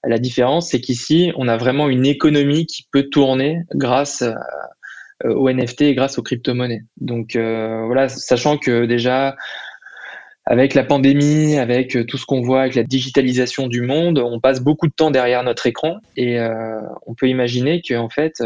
La 0.06 0.18
différence, 0.18 0.70
c'est 0.70 0.80
qu'ici, 0.80 1.32
on 1.36 1.48
a 1.48 1.56
vraiment 1.56 1.88
une 1.88 2.06
économie 2.06 2.66
qui 2.66 2.86
peut 2.92 3.08
tourner 3.10 3.62
grâce 3.74 4.22
euh, 4.22 4.34
aux 5.24 5.50
NFT 5.50 5.94
grâce 5.94 6.18
aux 6.18 6.22
crypto-monnaies. 6.22 6.84
Donc 6.98 7.36
euh, 7.36 7.84
voilà, 7.86 8.08
sachant 8.08 8.58
que 8.58 8.84
déjà, 8.84 9.36
avec 10.46 10.74
la 10.74 10.84
pandémie, 10.84 11.56
avec 11.56 12.06
tout 12.06 12.18
ce 12.18 12.24
qu'on 12.24 12.40
voit, 12.40 12.62
avec 12.62 12.76
la 12.76 12.84
digitalisation 12.84 13.66
du 13.66 13.80
monde, 13.80 14.18
on 14.18 14.38
passe 14.38 14.60
beaucoup 14.60 14.86
de 14.86 14.92
temps 14.92 15.10
derrière 15.10 15.42
notre 15.42 15.66
écran 15.66 15.96
et 16.16 16.38
euh, 16.38 16.78
on 17.06 17.14
peut 17.14 17.28
imaginer 17.28 17.82
qu'en 17.82 18.08
fait, 18.08 18.42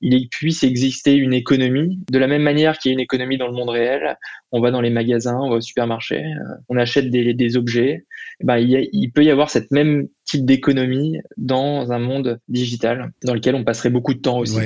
il 0.00 0.28
puisse 0.28 0.62
exister 0.62 1.14
une 1.14 1.34
économie 1.34 2.00
de 2.10 2.18
la 2.18 2.28
même 2.28 2.42
manière 2.42 2.78
qu'il 2.78 2.90
y 2.90 2.92
a 2.92 2.94
une 2.94 3.00
économie 3.00 3.36
dans 3.36 3.46
le 3.46 3.52
monde 3.52 3.68
réel. 3.68 4.16
On 4.52 4.60
va 4.60 4.70
dans 4.70 4.80
les 4.80 4.90
magasins, 4.90 5.38
on 5.38 5.50
va 5.50 5.56
au 5.56 5.60
supermarché, 5.60 6.24
on 6.68 6.78
achète 6.78 7.10
des, 7.10 7.56
objets. 7.56 8.06
Eh 8.40 8.44
ben, 8.44 8.56
il, 8.56 9.10
peut 9.12 9.22
y 9.24 9.30
avoir 9.30 9.50
cette 9.50 9.70
même 9.70 10.08
type 10.24 10.46
d'économie 10.46 11.18
dans 11.36 11.92
un 11.92 11.98
monde 11.98 12.38
digital 12.48 13.12
dans 13.22 13.34
lequel 13.34 13.54
on 13.54 13.64
passerait 13.64 13.90
beaucoup 13.90 14.14
de 14.14 14.20
temps 14.20 14.38
aussi. 14.38 14.58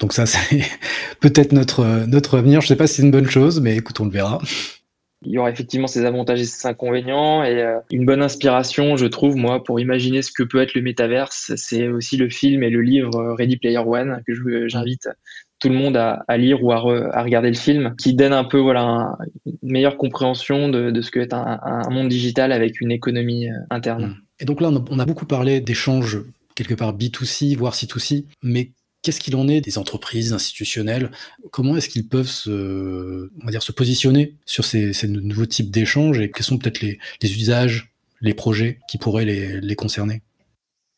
Donc 0.00 0.12
ça, 0.12 0.26
c'est 0.26 0.62
peut-être 1.20 1.52
notre, 1.52 2.06
notre 2.06 2.38
avenir. 2.38 2.60
Je 2.60 2.66
ne 2.66 2.68
sais 2.68 2.76
pas 2.76 2.86
si 2.86 2.94
c'est 2.94 3.02
une 3.02 3.10
bonne 3.10 3.30
chose, 3.30 3.60
mais 3.60 3.76
écoute, 3.76 4.00
on 4.00 4.04
le 4.04 4.10
verra. 4.10 4.40
Il 5.24 5.32
y 5.32 5.38
aura 5.38 5.50
effectivement 5.50 5.88
ses 5.88 6.04
avantages 6.04 6.40
et 6.40 6.44
ses 6.44 6.66
inconvénients 6.68 7.42
et 7.42 7.60
euh, 7.60 7.78
une 7.90 8.06
bonne 8.06 8.22
inspiration, 8.22 8.96
je 8.96 9.06
trouve, 9.06 9.36
moi, 9.36 9.64
pour 9.64 9.80
imaginer 9.80 10.22
ce 10.22 10.30
que 10.30 10.44
peut 10.44 10.60
être 10.62 10.74
le 10.74 10.82
métaverse, 10.82 11.52
c'est 11.56 11.88
aussi 11.88 12.16
le 12.16 12.30
film 12.30 12.62
et 12.62 12.70
le 12.70 12.80
livre 12.82 13.34
Ready 13.36 13.56
Player 13.56 13.78
One 13.78 14.22
que 14.26 14.68
j'invite 14.68 15.08
tout 15.58 15.68
le 15.68 15.74
monde 15.74 15.96
à, 15.96 16.36
lire 16.36 16.62
ou 16.62 16.72
à, 16.72 16.78
regarder 16.78 17.48
le 17.48 17.56
film, 17.56 17.94
qui 17.98 18.14
donne 18.14 18.32
un 18.32 18.44
peu 18.44 18.58
voilà 18.58 19.16
une 19.44 19.72
meilleure 19.72 19.96
compréhension 19.96 20.68
de, 20.68 21.00
ce 21.00 21.10
que 21.10 21.18
est 21.18 21.32
un, 21.32 21.82
monde 21.90 22.08
digital 22.08 22.52
avec 22.52 22.80
une 22.80 22.92
économie 22.92 23.48
euh, 23.48 23.54
interne. 23.70 24.16
Et 24.40 24.44
donc 24.44 24.60
là, 24.60 24.70
on 24.70 24.98
a 25.00 25.04
beaucoup 25.04 25.26
parlé 25.26 25.60
d'échanges 25.60 26.20
quelque 26.54 26.74
part 26.74 26.96
B2C, 26.96 27.56
voire 27.56 27.74
C2C, 27.74 28.24
mais 28.42 28.70
qu'est-ce 29.02 29.20
qu'il 29.20 29.36
en 29.36 29.48
est 29.48 29.60
des 29.60 29.78
entreprises 29.78 30.32
institutionnelles? 30.32 31.10
Comment 31.50 31.76
est-ce 31.76 31.88
qu'ils 31.88 32.08
peuvent 32.08 32.28
se, 32.28 33.30
on 33.40 33.44
va 33.44 33.50
dire, 33.50 33.62
se 33.62 33.72
positionner 33.72 34.36
sur 34.44 34.64
ces, 34.64 34.92
nouveaux 35.08 35.46
types 35.46 35.70
d'échanges 35.70 36.20
et 36.20 36.30
quels 36.30 36.44
sont 36.44 36.58
peut-être 36.58 36.80
les, 36.80 36.98
usages, 37.22 37.92
les 38.20 38.34
projets 38.34 38.78
qui 38.88 38.98
pourraient 38.98 39.24
les 39.24 39.76
concerner? 39.76 40.22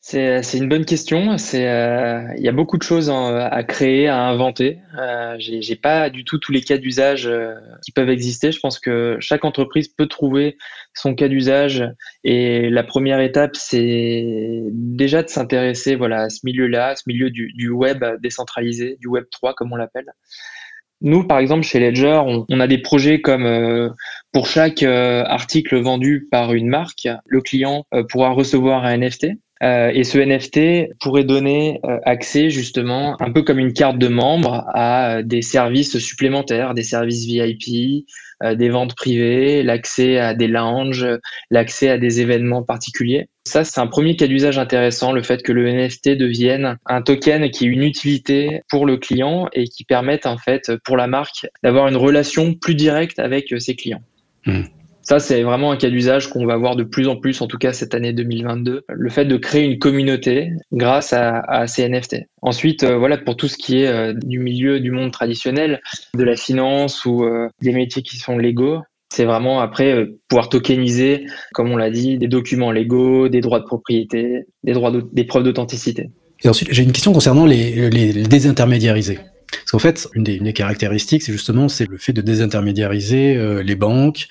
C'est, 0.03 0.55
une 0.55 0.69
bonne 0.69 0.87
question. 0.87 1.37
Euh, 1.55 2.25
il 2.37 2.43
y 2.43 2.49
a 2.49 2.53
beaucoup 2.53 2.79
de 2.79 2.83
choses 2.83 3.11
à 3.11 3.63
créer, 3.65 4.09
à 4.09 4.23
inventer. 4.23 4.79
Euh, 4.99 5.37
j'ai, 5.39 5.77
pas 5.77 6.09
du 6.09 6.25
tout 6.25 6.39
tous 6.39 6.53
les 6.53 6.63
cas 6.63 6.79
d'usage 6.79 7.27
euh, 7.27 7.55
qui 7.85 7.93
peuvent 7.93 8.09
exister. 8.09 8.51
Je 8.51 8.61
pense 8.61 8.79
que 8.79 9.19
chaque 9.21 9.45
entreprise 9.45 9.89
peut 9.89 10.07
trouver 10.07 10.57
son 10.95 11.15
cas 11.15 11.29
d'usage. 11.29 11.85
Et 12.25 12.71
la 12.71 12.83
première 12.83 13.21
étape, 13.21 13.57
c'est 13.57 14.63
déjà 14.73 15.23
de 15.23 15.29
s'intéresser, 15.29 15.97
voilà, 15.97 16.23
à 16.23 16.31
ce 16.31 16.41
milieu-là, 16.45 16.97
ce 16.97 17.03
milieu 17.07 17.31
du, 17.31 17.69
web 17.69 18.03
décentralisé, 18.23 18.97
du 19.01 19.07
web 19.07 19.25
3 19.31 19.53
comme 19.53 19.71
on 19.73 19.77
l'appelle. 19.77 20.07
Nous, 21.03 21.27
par 21.27 21.39
exemple, 21.39 21.65
chez 21.65 21.79
Ledger, 21.79 22.23
on, 22.49 22.61
a 22.61 22.67
des 22.67 22.79
projets 22.79 23.21
comme 23.21 23.45
euh, 23.45 23.91
pour 24.33 24.47
chaque 24.47 24.83
article 24.83 25.79
vendu 25.79 26.27
par 26.31 26.55
une 26.55 26.69
marque, 26.69 27.07
le 27.27 27.43
client 27.43 27.85
pourra 28.09 28.31
recevoir 28.31 28.87
un 28.87 28.97
NFT. 28.97 29.29
Euh, 29.63 29.91
et 29.93 30.05
ce 30.05 30.19
NFT 30.19 30.95
pourrait 31.01 31.25
donner 31.25 31.81
euh, 31.85 31.99
accès 32.05 32.49
justement, 32.49 33.21
un 33.21 33.31
peu 33.31 33.43
comme 33.43 33.59
une 33.59 33.75
carte 33.75 33.99
de 33.99 34.09
membre, 34.09 34.65
à 34.73 35.17
euh, 35.17 35.23
des 35.23 35.43
services 35.43 35.99
supplémentaires, 35.99 36.73
des 36.73 36.83
services 36.83 37.27
VIP, 37.27 38.07
des 38.55 38.71
ventes 38.71 38.95
privées, 38.95 39.63
l'accès 39.63 40.17
à 40.17 40.33
des 40.33 40.49
lounges, 40.49 41.07
l'accès 41.51 41.91
à 41.91 41.99
des 41.99 42.23
événements 42.23 42.63
particuliers. 42.63 43.29
Ça, 43.47 43.65
c'est 43.65 43.83
un 43.83 43.87
premier 43.87 44.17
cas 44.17 44.27
d'usage 44.27 44.57
intéressant, 44.57 45.13
le 45.13 45.23
fait 45.23 45.43
que 45.43 45.53
le 45.53 45.71
NFT 45.71 46.17
devienne 46.17 46.79
un 46.87 47.03
token 47.03 47.51
qui 47.51 47.67
est 47.67 47.69
une 47.69 47.83
utilité 47.83 48.63
pour 48.71 48.87
le 48.87 48.97
client 48.97 49.47
et 49.53 49.65
qui 49.65 49.85
permette 49.85 50.25
en 50.25 50.39
fait 50.39 50.73
pour 50.87 50.97
la 50.97 51.07
marque 51.07 51.47
d'avoir 51.63 51.87
une 51.89 51.99
relation 51.99 52.55
plus 52.55 52.75
directe 52.75 53.19
avec 53.19 53.53
ses 53.59 53.77
clients. 53.77 54.01
Hmm. 54.47 54.63
Ça, 55.03 55.19
c'est 55.19 55.43
vraiment 55.43 55.73
un 55.73 55.77
cas 55.77 55.89
d'usage 55.89 56.29
qu'on 56.29 56.47
va 56.47 56.57
voir 56.57 56.77
de 56.77 56.85
plus 56.85 57.09
en 57.09 57.17
plus, 57.17 57.41
en 57.41 57.47
tout 57.47 57.59
cas 57.59 57.73
cette 57.73 57.95
année 57.95 58.13
2022. 58.13 58.85
Le 58.89 59.11
fait 59.11 59.25
de 59.25 59.37
créer 59.37 59.65
une 59.65 59.79
communauté 59.79 60.51
grâce 60.73 61.13
à, 61.13 61.67
ces 61.67 61.89
NFT. 61.89 62.17
Ensuite, 62.43 62.85
euh, 62.85 62.97
voilà, 62.97 63.17
pour 63.17 63.37
tout 63.37 63.49
ce 63.49 63.57
qui 63.57 63.83
est 63.83 63.87
euh, 63.87 64.13
du 64.15 64.39
milieu 64.39 64.81
du 64.81 64.91
monde 64.91 65.11
traditionnel, 65.11 65.81
de 66.15 66.25
la 66.25 66.37
finance 66.37 67.05
ou 67.05 67.25
euh, 67.25 67.49
des 67.63 67.73
métiers 67.73 68.03
qui 68.03 68.19
sont 68.19 68.39
légaux, 68.39 68.81
c'est 69.13 69.25
vraiment 69.25 69.61
après 69.61 70.07
pouvoir 70.29 70.49
tokeniser, 70.49 71.27
comme 71.53 71.71
on 71.73 71.77
l'a 71.77 71.91
dit, 71.91 72.17
des 72.19 72.29
documents 72.29 72.71
légaux, 72.71 73.29
des 73.29 73.41
droits 73.41 73.59
de 73.59 73.65
propriété, 73.65 74.45
des 74.63 75.25
preuves 75.25 75.43
d'authenticité. 75.43 76.11
Et 76.45 76.49
ensuite, 76.49 76.69
j'ai 76.71 76.85
une 76.85 76.93
question 76.93 77.13
concernant 77.13 77.45
les, 77.45 77.91
désintermédiarisés. 78.29 79.19
Parce 79.51 79.73
qu'en 79.73 79.79
fait, 79.81 80.09
une 80.15 80.23
des, 80.23 80.35
une 80.37 80.45
des 80.45 80.53
caractéristiques, 80.53 81.23
c'est 81.23 81.33
justement 81.33 81.69
c'est 81.69 81.89
le 81.89 81.99
fait 81.99 82.13
de 82.13 82.21
désintermédiariser 82.21 83.37
les 83.65 83.75
banques 83.75 84.29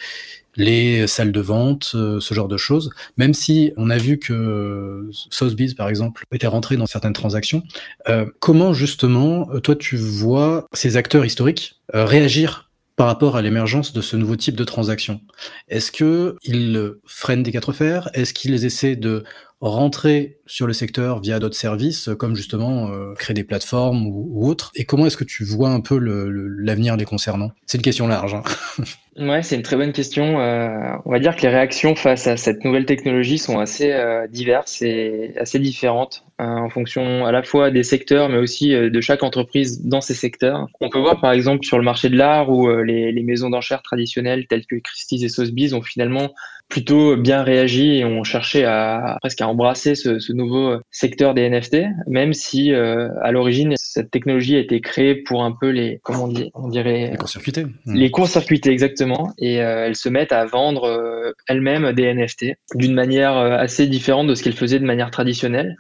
les 0.56 1.08
salles 1.08 1.32
de 1.32 1.40
vente, 1.40 1.92
euh, 1.96 2.20
ce 2.20 2.34
genre 2.34 2.48
de 2.48 2.58
choses. 2.58 2.92
Même 3.18 3.34
si 3.34 3.72
on 3.78 3.90
a 3.90 3.98
vu 3.98 4.20
que 4.20 5.10
Sotheby's, 5.30 5.74
par 5.74 5.90
exemple, 5.90 6.24
était 6.32 6.48
rentré 6.48 6.78
dans 6.78 6.86
certaines 6.86 7.14
transactions, 7.14 7.64
euh, 8.08 8.26
comment 8.40 8.74
justement, 8.74 9.50
euh, 9.52 9.60
toi, 9.60 9.76
tu 9.76 9.96
vois 9.96 10.68
ces 10.74 10.98
acteurs 10.98 11.26
historiques 11.26 11.80
réagir 11.94 12.70
par 12.96 13.08
rapport 13.08 13.38
à 13.38 13.42
l'émergence 13.42 13.94
de 13.94 14.02
ce 14.02 14.16
nouveau 14.18 14.36
type 14.36 14.56
de 14.56 14.64
transaction? 14.64 15.22
Est-ce 15.70 15.92
qu'ils 15.92 16.94
freinent 17.06 17.44
des 17.44 17.52
quatre 17.52 17.72
fers? 17.72 18.10
Est-ce 18.14 18.34
qu'ils 18.34 18.66
essaient 18.66 18.96
de 18.96 19.24
rentrer 19.62 20.40
sur 20.46 20.68
le 20.68 20.74
secteur 20.74 21.22
via 21.22 21.40
d'autres 21.40 21.56
services, 21.56 22.10
comme 22.18 22.36
justement 22.36 22.90
créer 23.16 23.34
des 23.34 23.44
plateformes 23.44 24.08
ou, 24.08 24.48
autres 24.48 24.72
Et 24.76 24.86
comment 24.86 25.06
est-ce 25.06 25.18
que 25.18 25.24
tu 25.24 25.44
vois 25.44 25.70
un 25.70 25.82
peu 25.82 25.98
l'avenir 25.98 26.96
les 26.96 27.06
concernant? 27.06 27.52
C'est 27.66 27.78
une 27.78 27.84
question 27.84 28.08
large. 28.08 28.36
Hein 28.36 28.44
Ouais, 29.20 29.44
c'est 29.44 29.58
une 29.58 29.64
très 29.64 29.76
bonne 29.76 29.92
question. 29.92 30.40
Euh, 30.40 30.94
on 31.04 31.12
va 31.12 31.20
dire 31.20 31.36
que 31.36 31.42
les 31.42 31.50
réactions 31.50 31.94
face 31.94 32.26
à 32.26 32.38
cette 32.38 32.64
nouvelle 32.64 32.86
technologie 32.86 33.38
sont 33.38 33.60
assez 33.60 33.92
euh, 33.92 34.28
diverses 34.28 34.82
et 34.82 35.34
assez 35.38 35.60
différentes 35.60 36.24
hein, 36.38 36.56
en 36.56 36.70
fonction 36.70 37.26
à 37.26 37.34
la 37.34 37.44
fois 37.44 37.70
des 37.70 37.84
secteurs, 37.84 38.30
mais 38.30 38.38
aussi 38.38 38.74
euh, 38.74 38.90
de 38.90 39.02
chaque 39.02 39.22
entreprise 39.22 39.84
dans 39.84 40.00
ces 40.00 40.14
secteurs. 40.14 40.68
On 40.80 40.90
peut 40.90 41.00
voir 41.00 41.20
par 41.20 41.34
exemple 41.34 41.66
sur 41.66 41.78
le 41.78 41.84
marché 41.84 42.08
de 42.08 42.16
l'art 42.16 42.50
où 42.50 42.70
les, 42.82 43.12
les, 43.12 43.24
maisons 43.24 43.50
d'enchères 43.50 43.82
traditionnelles 43.82 44.48
telles 44.48 44.66
que 44.66 44.78
Christie's 44.78 45.24
et 45.24 45.30
Sotheby's 45.30 45.74
ont 45.74 45.82
finalement 45.82 46.32
plutôt 46.70 47.18
bien 47.18 47.42
réagi 47.42 47.98
et 47.98 48.06
ont 48.06 48.24
cherché 48.24 48.64
à 48.64 49.18
presque 49.22 49.42
à 49.42 49.48
embrasser 49.48 49.96
ce, 49.96 50.20
ce 50.20 50.32
nouveau 50.34 50.78
secteur 50.92 51.34
des 51.34 51.50
NFT, 51.50 51.78
même 52.08 52.34
si 52.34 52.72
euh, 52.72 53.10
à 53.24 53.32
l'origine 53.32 53.74
cette 53.76 54.12
technologie 54.12 54.56
a 54.56 54.60
été 54.60 54.80
créée 54.80 55.16
pour 55.16 55.44
un 55.44 55.52
peu 55.60 55.70
les 55.70 56.00
comment 56.04 56.26
on, 56.26 56.28
dit, 56.28 56.52
on 56.54 56.68
dirait 56.70 57.10
les 57.12 57.18
court-circuiter. 57.18 57.66
Les 57.88 58.12
court-circuiter 58.12 58.70
exactement 58.70 59.34
et 59.40 59.62
euh, 59.62 59.88
elles 59.88 59.96
se 59.96 60.10
mettent 60.10 60.32
à 60.32 60.46
vendre 60.46 60.84
euh, 60.84 61.32
elles-mêmes 61.48 61.92
des 61.94 62.14
NFT 62.14 62.54
d'une 62.76 62.94
manière 62.94 63.36
assez 63.38 63.88
différente 63.88 64.28
de 64.28 64.36
ce 64.36 64.44
qu'elles 64.44 64.54
faisaient 64.54 64.80
de 64.80 64.86
manière 64.86 65.10
traditionnelle, 65.10 65.76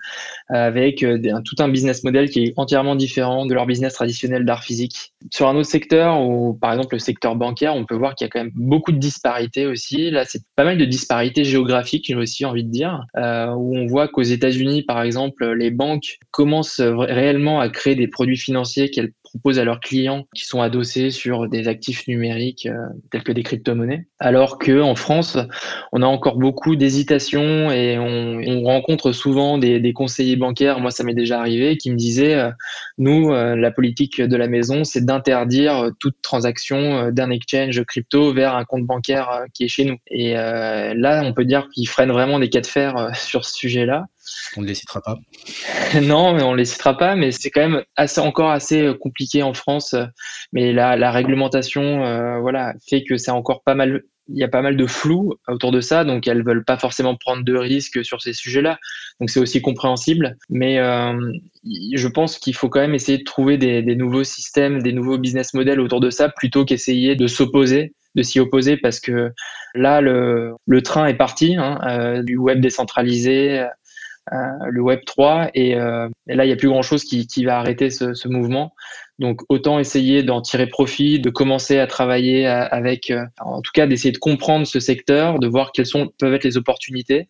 avec 0.50 1.04
un, 1.04 1.42
tout 1.44 1.56
un 1.60 1.70
business 1.70 2.04
model 2.04 2.30
qui 2.30 2.46
est 2.46 2.54
entièrement 2.58 2.96
différent 2.96 3.46
de 3.46 3.54
leur 3.54 3.66
business 3.68 3.94
traditionnel 3.94 4.46
d'art 4.46 4.64
physique. 4.64 5.14
Sur 5.32 5.48
un 5.48 5.56
autre 5.56 5.70
secteur, 5.70 6.22
ou 6.22 6.54
par 6.54 6.74
exemple 6.74 6.96
le 6.96 7.00
secteur 7.00 7.36
bancaire, 7.36 7.76
on 7.76 7.86
peut 7.86 7.96
voir 7.96 8.16
qu'il 8.16 8.26
y 8.26 8.28
a 8.28 8.32
quand 8.32 8.40
même 8.40 8.52
beaucoup 8.56 8.92
de 8.92 8.98
disparités 8.98 9.68
aussi. 9.68 10.10
Là, 10.10 10.26
c'est 10.26 10.42
pas 10.56 10.64
mal 10.64 10.79
de 10.80 10.86
disparités 10.86 11.44
géographiques, 11.44 12.06
j'ai 12.08 12.16
aussi 12.16 12.46
envie 12.46 12.64
de 12.64 12.72
dire, 12.72 13.06
euh, 13.18 13.52
où 13.52 13.78
on 13.78 13.86
voit 13.86 14.08
qu'aux 14.08 14.24
États-Unis, 14.24 14.84
par 14.84 15.04
exemple, 15.04 15.54
les 15.54 15.70
banques 15.70 16.18
commencent 16.32 16.82
réellement 16.82 17.60
à 17.60 17.70
créer 17.70 17.96
des 17.96 18.08
produits 18.08 18.38
financiers 18.38 18.90
qu'elles 18.90 19.12
proposent 19.30 19.60
à 19.60 19.64
leurs 19.64 19.80
clients 19.80 20.26
qui 20.36 20.46
sont 20.46 20.62
adossés 20.62 21.12
sur 21.12 21.48
des 21.48 21.68
actifs 21.68 22.08
numériques 22.08 22.66
euh, 22.66 22.88
tels 23.12 23.24
que 23.24 23.32
des 23.32 23.44
crypto-monnaies. 23.44 24.08
Alors 24.20 24.58
que 24.58 24.82
en 24.82 24.96
France, 24.96 25.38
on 25.92 26.02
a 26.02 26.06
encore 26.06 26.38
beaucoup 26.38 26.76
d'hésitation 26.76 27.72
et 27.72 27.98
on, 28.00 28.42
on, 28.46 28.64
rencontre 28.64 29.12
souvent 29.12 29.58
des, 29.58 29.80
des, 29.80 29.94
conseillers 29.94 30.36
bancaires. 30.36 30.80
Moi, 30.80 30.92
ça 30.92 31.04
m'est 31.04 31.14
déjà 31.14 31.40
arrivé, 31.40 31.78
qui 31.78 31.92
me 31.92 31.96
disaient 31.96 32.36
euh, 32.36 32.52
nous, 32.98 33.32
euh, 33.32 33.56
la 33.56 33.72
politique 33.72 34.22
de 34.22 34.36
la 34.36 34.48
maison, 34.48 34.84
c'est 34.84 35.06
d'interdire 35.06 35.92
toute 36.00 36.22
transaction 36.22 37.12
d'un 37.12 37.30
exchange 37.30 37.84
crypto 37.86 38.34
vers 38.34 38.56
un 38.56 38.66
compte 38.66 38.86
bancaire 38.86 39.46
qui 39.54 39.64
est 39.64 39.68
chez 39.68 39.86
nous. 39.86 39.98
Et 40.08 40.34
là, 40.34 41.22
on 41.24 41.34
peut 41.34 41.46
dire 41.46 41.70
qu'ils 41.74 41.88
freinent 41.88 42.12
vraiment 42.12 42.40
des 42.40 42.50
cas 42.50 42.62
de 42.62 42.68
fer 42.68 43.10
sur 43.16 43.46
ce 43.46 43.56
sujet-là. 43.56 44.06
On 44.58 44.62
ne 44.62 44.68
les 44.68 44.76
citera 44.76 45.02
pas. 45.02 45.18
non, 46.02 46.34
mais 46.34 46.44
on 46.44 46.54
les 46.54 46.66
citera 46.66 46.98
pas, 46.98 47.16
mais 47.16 47.32
c'est 47.32 47.50
quand 47.50 47.68
même 47.68 47.84
assez, 47.96 48.22
encore 48.22 48.52
assez 48.52 48.82
euh, 48.82 48.94
compliqué 48.94 49.44
en 49.44 49.54
France. 49.54 49.96
Mais 50.54 50.74
la, 50.74 50.96
la 50.96 51.12
réglementation, 51.12 52.06
euh, 52.06 52.40
voilà, 52.40 52.74
fait 52.90 53.04
que 53.04 53.18
c'est 53.18 53.32
encore 53.32 53.64
pas 53.64 53.76
mal. 53.76 54.04
Il 54.32 54.38
y 54.38 54.44
a 54.44 54.48
pas 54.48 54.62
mal 54.62 54.78
de 54.78 54.86
flou 54.86 55.34
autour 55.48 55.72
de 55.72 55.82
ça, 55.82 56.04
donc 56.04 56.28
elles 56.28 56.44
veulent 56.44 56.64
pas 56.64 56.78
forcément 56.78 57.16
prendre 57.16 57.44
de 57.44 57.56
risques 57.56 58.06
sur 58.06 58.22
ces 58.22 58.34
sujets-là. 58.34 58.78
Donc 59.20 59.32
c'est 59.32 59.40
aussi 59.40 59.60
compréhensible, 59.60 60.38
mais 60.52 60.78
euh, 60.78 61.14
je 61.96 62.08
pense 62.08 62.38
qu'il 62.38 62.54
faut 62.54 62.70
quand 62.70 62.80
même 62.80 62.94
essayer 62.94 63.18
de 63.18 63.24
trouver 63.24 63.58
des, 63.58 63.82
nouveaux 63.96 64.24
systèmes, 64.24 64.84
des 64.84 64.94
nouveaux 64.94 65.18
business 65.18 65.56
models 65.56 65.80
autour 65.80 66.00
de 66.00 66.12
ça, 66.12 66.30
plutôt 66.30 66.64
qu'essayer 66.64 67.16
de 67.16 67.26
s'opposer 67.26 67.94
de 68.16 68.24
s'y 68.24 68.40
opposer 68.40 68.78
parce 68.78 69.00
que 69.00 69.32
là 69.76 70.02
le, 70.02 70.56
train 70.84 71.06
est 71.08 71.18
parti 71.18 71.56
hein, 71.56 71.80
euh, 71.88 72.24
du 72.24 72.38
web 72.38 72.60
décentralisé 72.60 73.60
euh, 73.60 73.68
le 74.32 74.82
Web 74.82 75.02
3 75.06 75.52
et, 75.54 75.76
euh, 75.76 76.08
et 76.28 76.36
là 76.36 76.46
il 76.46 76.48
n'y 76.48 76.54
a 76.54 76.58
plus 76.58 76.70
grand 76.70 76.82
chose 76.82 77.04
qui, 77.04 77.44
va 77.44 77.60
arrêter 77.60 77.90
ce, 77.90 78.28
mouvement. 78.28 78.74
Donc 79.18 79.42
autant 79.50 79.80
essayer 79.80 80.24
d'en 80.24 80.42
tirer 80.42 80.68
profit, 80.68 81.20
de 81.20 81.30
commencer 81.30 81.80
à 81.80 81.88
travailler 81.88 82.46
avec, 82.46 83.12
euh, 83.12 83.26
en 83.40 83.62
tout 83.62 83.72
cas 83.74 83.88
d'essayer 83.88 84.12
de 84.12 84.18
comprendre 84.18 84.66
ce 84.66 84.80
secteur, 84.80 85.40
de 85.40 85.48
voir 85.48 85.72
quelles 85.72 85.86
sont 85.86 86.10
peuvent 86.18 86.34
être 86.34 86.44
les 86.44 86.58
opportunités 86.58 87.30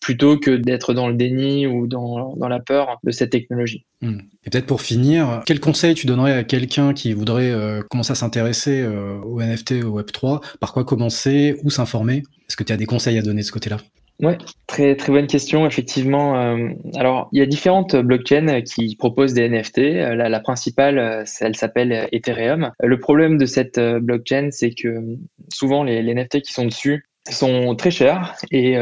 plutôt 0.00 0.38
que 0.38 0.50
d'être 0.50 0.94
dans 0.94 1.08
le 1.08 1.14
déni 1.14 1.66
ou 1.66 1.86
dans, 1.86 2.34
la 2.48 2.58
peur 2.58 2.98
de 3.04 3.10
cette 3.10 3.30
technologie. 3.30 3.84
Hmm. 4.00 4.20
Et 4.44 4.50
peut-être 4.50 4.66
pour 4.66 4.80
finir, 4.80 5.42
quel 5.44 5.60
conseil 5.60 5.94
tu 5.94 6.06
donnerais 6.06 6.32
à 6.32 6.42
quelqu'un 6.42 6.94
qui 6.94 7.12
voudrait 7.12 7.50
euh, 7.50 7.82
commencer 7.90 8.12
à 8.12 8.14
s'intéresser 8.14 8.80
euh, 8.80 9.20
au 9.20 9.42
NFT, 9.42 9.84
au 9.84 10.00
Web3 10.00 10.40
Par 10.58 10.72
quoi 10.72 10.84
commencer? 10.84 11.60
Où 11.62 11.70
s'informer? 11.70 12.22
Est-ce 12.48 12.56
que 12.56 12.64
tu 12.64 12.72
as 12.72 12.78
des 12.78 12.86
conseils 12.86 13.18
à 13.18 13.22
donner 13.22 13.42
de 13.42 13.46
ce 13.46 13.52
côté-là? 13.52 13.76
Ouais, 14.22 14.36
très 14.66 14.96
très 14.96 15.12
bonne 15.12 15.26
question. 15.26 15.66
Effectivement, 15.66 16.38
euh, 16.38 16.68
alors 16.96 17.30
il 17.32 17.38
y 17.38 17.42
a 17.42 17.46
différentes 17.46 17.96
blockchains 17.96 18.60
qui 18.60 18.94
proposent 18.96 19.32
des 19.32 19.48
NFT. 19.48 19.78
Euh, 19.78 20.14
la, 20.14 20.40
principale, 20.40 20.98
euh, 20.98 21.24
elle 21.40 21.56
s'appelle 21.56 22.06
Ethereum. 22.12 22.70
Le 22.82 23.00
problème 23.00 23.38
de 23.38 23.46
cette 23.46 23.80
blockchain, 23.80 24.48
c'est 24.50 24.72
que 24.72 25.02
souvent 25.50 25.84
les, 25.84 26.02
NFT 26.14 26.42
qui 26.42 26.52
sont 26.52 26.66
dessus 26.66 27.06
sont 27.30 27.74
très 27.76 27.90
chers 27.90 28.34
et 28.50 28.76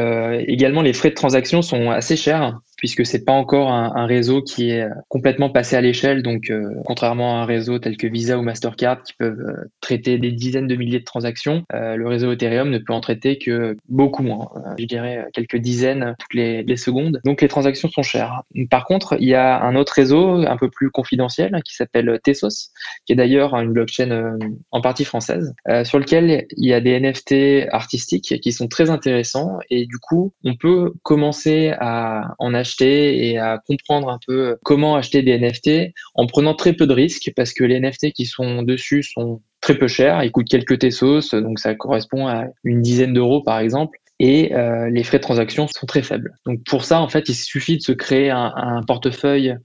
également 0.47 0.81
les 0.81 0.93
frais 0.93 1.09
de 1.09 1.15
transaction 1.15 1.61
sont 1.61 1.91
assez 1.91 2.15
chers 2.15 2.57
puisque 2.79 3.05
c'est 3.05 3.25
pas 3.25 3.33
encore 3.33 3.71
un, 3.71 4.05
réseau 4.05 4.41
qui 4.41 4.71
est 4.71 4.87
complètement 5.09 5.49
passé 5.49 5.75
à 5.75 5.81
l'échelle. 5.81 6.23
Donc, 6.23 6.49
euh, 6.49 6.73
contrairement 6.85 7.37
à 7.37 7.43
un 7.43 7.45
réseau 7.45 7.77
tel 7.77 7.97
que 7.97 8.07
Visa 8.07 8.39
ou 8.39 8.41
Mastercard 8.41 9.03
qui 9.03 9.13
peuvent 9.13 9.39
euh, 9.39 9.69
traiter 9.81 10.17
des 10.17 10.31
dizaines 10.31 10.67
de 10.67 10.75
milliers 10.75 10.99
de 10.99 11.03
transactions, 11.03 11.63
euh, 11.73 11.95
le 11.95 12.07
réseau 12.07 12.31
Ethereum 12.31 12.69
ne 12.69 12.77
peut 12.77 12.93
en 12.93 13.01
traiter 13.01 13.37
que 13.37 13.75
beaucoup 13.89 14.23
moins. 14.23 14.49
je 14.77 14.85
dirais 14.85 15.27
quelques 15.33 15.57
dizaines 15.57 16.15
toutes 16.17 16.33
les, 16.33 16.63
les, 16.63 16.77
secondes. 16.77 17.19
Donc, 17.25 17.41
les 17.41 17.49
transactions 17.49 17.89
sont 17.89 18.01
chères. 18.01 18.43
Par 18.71 18.85
contre, 18.85 19.17
il 19.19 19.27
y 19.27 19.35
a 19.35 19.61
un 19.61 19.75
autre 19.75 19.93
réseau 19.93 20.47
un 20.47 20.57
peu 20.57 20.69
plus 20.69 20.89
confidentiel 20.89 21.61
qui 21.65 21.75
s'appelle 21.75 22.19
Tesos, 22.23 22.71
qui 23.05 23.13
est 23.13 23.17
d'ailleurs 23.17 23.53
une 23.55 23.73
blockchain 23.73 24.37
en 24.71 24.81
partie 24.81 25.03
française, 25.03 25.53
sur 25.83 25.99
lequel 25.99 26.45
il 26.55 26.69
y 26.69 26.73
a 26.73 26.79
des 26.79 26.97
NFT 26.99 27.67
artistiques 27.71 28.39
qui 28.41 28.51
sont 28.53 28.67
très 28.67 28.89
intéressants 28.89 29.59
et 29.69 29.85
du 29.85 29.97
coup, 29.97 30.31
on 30.45 30.55
peut 30.55 30.93
commencer 31.03 31.73
à 31.79 32.35
en 32.39 32.53
acheter 32.53 32.68
et 32.81 33.37
à 33.37 33.59
comprendre 33.65 34.09
un 34.09 34.19
peu 34.25 34.57
comment 34.63 34.95
acheter 34.95 35.21
des 35.21 35.37
NFT 35.37 35.93
en 36.15 36.25
prenant 36.27 36.53
très 36.53 36.73
peu 36.73 36.87
de 36.87 36.93
risques 36.93 37.31
parce 37.35 37.53
que 37.53 37.63
les 37.63 37.79
NFT 37.79 38.11
qui 38.13 38.25
sont 38.25 38.63
dessus 38.63 39.03
sont 39.03 39.41
très 39.61 39.77
peu 39.77 39.87
chers, 39.87 40.23
ils 40.23 40.31
coûtent 40.31 40.49
quelques 40.49 40.79
tessos, 40.79 41.33
donc 41.33 41.59
ça 41.59 41.75
correspond 41.75 42.27
à 42.27 42.45
une 42.63 42.81
dizaine 42.81 43.13
d'euros 43.13 43.41
par 43.41 43.59
exemple 43.59 43.99
et 44.19 44.53
euh, 44.53 44.89
les 44.89 45.03
frais 45.03 45.17
de 45.17 45.23
transaction 45.23 45.67
sont 45.67 45.85
très 45.85 46.01
faibles. 46.01 46.35
Donc 46.45 46.63
pour 46.65 46.83
ça, 46.83 47.01
en 47.01 47.07
fait, 47.07 47.29
il 47.29 47.35
suffit 47.35 47.77
de 47.77 47.81
se 47.81 47.93
créer 47.93 48.29
un, 48.29 48.81
portefeuille 48.85 49.55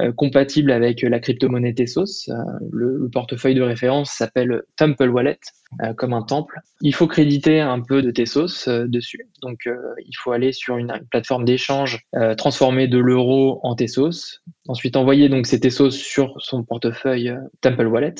euh, 0.00 0.12
compatible 0.12 0.72
avec 0.72 1.02
la 1.02 1.20
crypto-monnaie 1.20 1.74
Tesos. 1.74 2.28
Euh, 2.28 2.34
le, 2.72 2.98
le, 2.98 3.08
portefeuille 3.08 3.54
de 3.54 3.62
référence 3.62 4.10
s'appelle 4.10 4.62
Temple 4.76 5.08
Wallet, 5.08 5.38
comme 5.96 6.12
un 6.12 6.22
temple. 6.22 6.60
Il 6.80 6.94
faut 6.94 7.06
créditer 7.06 7.60
un 7.60 7.80
peu 7.80 8.02
de 8.02 8.10
Tesos 8.10 8.68
dessus. 8.68 9.28
Donc, 9.42 9.66
il 9.66 10.16
faut 10.18 10.32
aller 10.32 10.52
sur 10.52 10.76
une, 10.76 10.90
une 10.90 11.06
plateforme 11.10 11.44
d'échange, 11.44 12.00
transformer 12.36 12.88
de 12.88 12.98
l'euro 12.98 13.60
en 13.62 13.74
Tesos, 13.74 14.40
ensuite 14.68 14.96
envoyer 14.96 15.28
donc 15.28 15.46
ces 15.46 15.60
Tesos 15.60 15.90
sur 15.90 16.34
son 16.38 16.64
portefeuille 16.64 17.34
Temple 17.60 17.86
Wallet, 17.86 18.14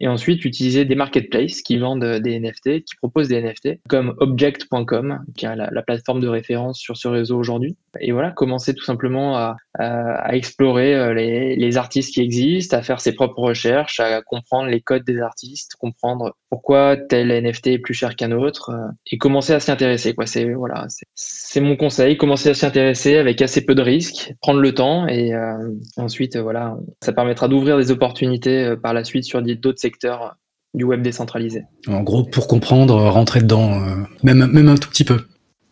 et 0.00 0.08
ensuite 0.08 0.44
utiliser 0.44 0.84
des 0.84 0.94
marketplaces 0.94 1.60
qui 1.62 1.78
vendent 1.78 2.04
des 2.04 2.40
NFT, 2.40 2.84
qui 2.84 2.96
proposent 2.96 3.28
des 3.28 3.42
NFT, 3.42 3.80
comme 3.88 4.14
Object.com, 4.18 5.20
qui 5.36 5.46
est 5.46 5.56
la, 5.56 5.68
la 5.70 5.82
plateforme 5.82 6.20
de 6.20 6.28
référence 6.28 6.78
sur 6.78 6.96
ce 6.96 7.08
réseau 7.08 7.38
aujourd'hui. 7.38 7.76
Et 8.00 8.12
voilà, 8.12 8.30
commencer 8.30 8.74
tout 8.74 8.84
simplement 8.84 9.36
à, 9.36 9.56
à, 9.74 10.14
à 10.14 10.34
explorer 10.34 11.14
les 11.14 11.34
les, 11.56 11.76
artistes 11.76 12.14
qui 12.14 12.20
existent, 12.20 12.76
à 12.76 12.82
faire 12.82 13.00
ses 13.00 13.12
propres 13.12 13.40
recherches, 13.40 14.00
à 14.00 14.22
comprendre 14.22 14.68
les 14.68 14.80
codes 14.80 15.04
des 15.04 15.20
artistes, 15.20 15.74
comprendre 15.78 16.36
pourquoi 16.54 16.96
tel 16.96 17.32
NFT 17.32 17.66
est 17.66 17.78
plus 17.80 17.94
cher 17.94 18.14
qu'un 18.14 18.30
autre, 18.30 18.70
euh, 18.70 18.92
et 19.10 19.18
commencer 19.18 19.52
à 19.52 19.58
s'y 19.58 19.72
intéresser. 19.72 20.14
Quoi. 20.14 20.26
C'est 20.26 20.52
voilà, 20.52 20.86
c'est 21.16 21.60
mon 21.60 21.74
conseil, 21.74 22.16
commencer 22.16 22.48
à 22.48 22.54
s'y 22.54 22.64
intéresser 22.64 23.16
avec 23.16 23.42
assez 23.42 23.64
peu 23.64 23.74
de 23.74 23.82
risques, 23.82 24.32
prendre 24.40 24.60
le 24.60 24.72
temps, 24.72 25.08
et 25.08 25.34
euh, 25.34 25.56
ensuite 25.96 26.36
voilà, 26.36 26.76
ça 27.02 27.12
permettra 27.12 27.48
d'ouvrir 27.48 27.76
des 27.76 27.90
opportunités 27.90 28.66
euh, 28.66 28.76
par 28.76 28.94
la 28.94 29.02
suite 29.02 29.24
sur 29.24 29.42
d'autres 29.42 29.80
secteurs 29.80 30.36
du 30.74 30.84
web 30.84 31.02
décentralisé. 31.02 31.64
En 31.88 32.04
gros, 32.04 32.22
pour 32.22 32.46
comprendre, 32.46 32.94
rentrer 32.94 33.40
dedans, 33.40 33.80
même 34.22 34.46
même 34.46 34.68
un 34.68 34.76
tout 34.76 34.90
petit 34.90 35.04
peu. 35.04 35.22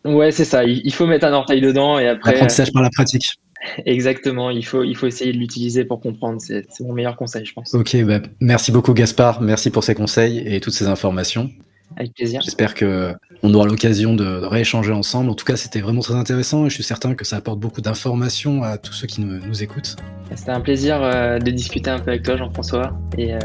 Ouais, 0.04 0.32
c'est 0.32 0.44
ça. 0.44 0.64
Il 0.64 0.92
faut 0.92 1.06
mettre 1.06 1.26
un 1.26 1.32
orteil 1.32 1.60
dedans 1.60 2.00
et 2.00 2.08
après. 2.08 2.32
Apprentissage 2.32 2.72
par 2.72 2.82
la 2.82 2.90
pratique. 2.90 3.38
Exactement, 3.86 4.50
il 4.50 4.64
faut, 4.64 4.82
il 4.82 4.96
faut 4.96 5.06
essayer 5.06 5.32
de 5.32 5.38
l'utiliser 5.38 5.84
pour 5.84 6.00
comprendre. 6.00 6.40
C'est 6.40 6.66
mon 6.80 6.92
meilleur 6.92 7.16
conseil, 7.16 7.44
je 7.44 7.52
pense. 7.52 7.74
Ok, 7.74 7.96
bah, 8.04 8.20
merci 8.40 8.72
beaucoup 8.72 8.92
Gaspard, 8.92 9.40
merci 9.40 9.70
pour 9.70 9.84
ces 9.84 9.94
conseils 9.94 10.42
et 10.46 10.60
toutes 10.60 10.74
ces 10.74 10.88
informations. 10.88 11.50
Avec 11.96 12.14
plaisir. 12.14 12.40
J'espère 12.42 12.74
que 12.74 13.14
on 13.42 13.52
aura 13.54 13.66
l'occasion 13.66 14.14
de, 14.14 14.24
de, 14.24 14.46
rééchanger 14.46 14.92
ensemble. 14.92 15.28
En 15.30 15.34
tout 15.34 15.44
cas, 15.44 15.56
c'était 15.56 15.80
vraiment 15.80 16.00
très 16.00 16.14
intéressant 16.14 16.64
et 16.66 16.70
je 16.70 16.74
suis 16.74 16.84
certain 16.84 17.14
que 17.14 17.24
ça 17.24 17.36
apporte 17.36 17.58
beaucoup 17.58 17.80
d'informations 17.80 18.62
à 18.62 18.78
tous 18.78 18.92
ceux 18.92 19.06
qui 19.06 19.20
nous, 19.20 19.44
nous 19.46 19.62
écoutent. 19.62 19.96
C'était 20.34 20.50
un 20.50 20.60
plaisir 20.60 21.02
euh, 21.02 21.38
de 21.38 21.50
discuter 21.50 21.90
un 21.90 21.98
peu 21.98 22.10
avec 22.10 22.22
toi, 22.22 22.36
Jean-François, 22.36 22.96
et 23.18 23.34
euh, 23.34 23.38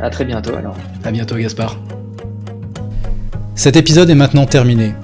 à 0.00 0.08
très 0.10 0.24
bientôt 0.24 0.54
alors. 0.54 0.76
À 1.04 1.10
bientôt, 1.10 1.36
Gaspard. 1.36 1.78
Cet 3.54 3.76
épisode 3.76 4.08
est 4.10 4.14
maintenant 4.14 4.46
terminé. 4.46 4.94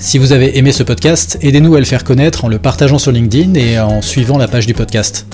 Si 0.00 0.16
vous 0.16 0.32
avez 0.32 0.56
aimé 0.56 0.72
ce 0.72 0.82
podcast, 0.82 1.36
aidez-nous 1.42 1.74
à 1.74 1.78
le 1.78 1.84
faire 1.84 2.04
connaître 2.04 2.46
en 2.46 2.48
le 2.48 2.58
partageant 2.58 2.98
sur 2.98 3.12
LinkedIn 3.12 3.52
et 3.54 3.78
en 3.78 4.00
suivant 4.00 4.38
la 4.38 4.48
page 4.48 4.66
du 4.66 4.72
podcast. 4.72 5.26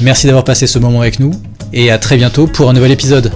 Merci 0.00 0.26
d'avoir 0.26 0.44
passé 0.44 0.66
ce 0.66 0.78
moment 0.78 1.02
avec 1.02 1.20
nous 1.20 1.32
et 1.74 1.90
à 1.90 1.98
très 1.98 2.16
bientôt 2.16 2.46
pour 2.46 2.70
un 2.70 2.72
nouvel 2.72 2.92
épisode. 2.92 3.30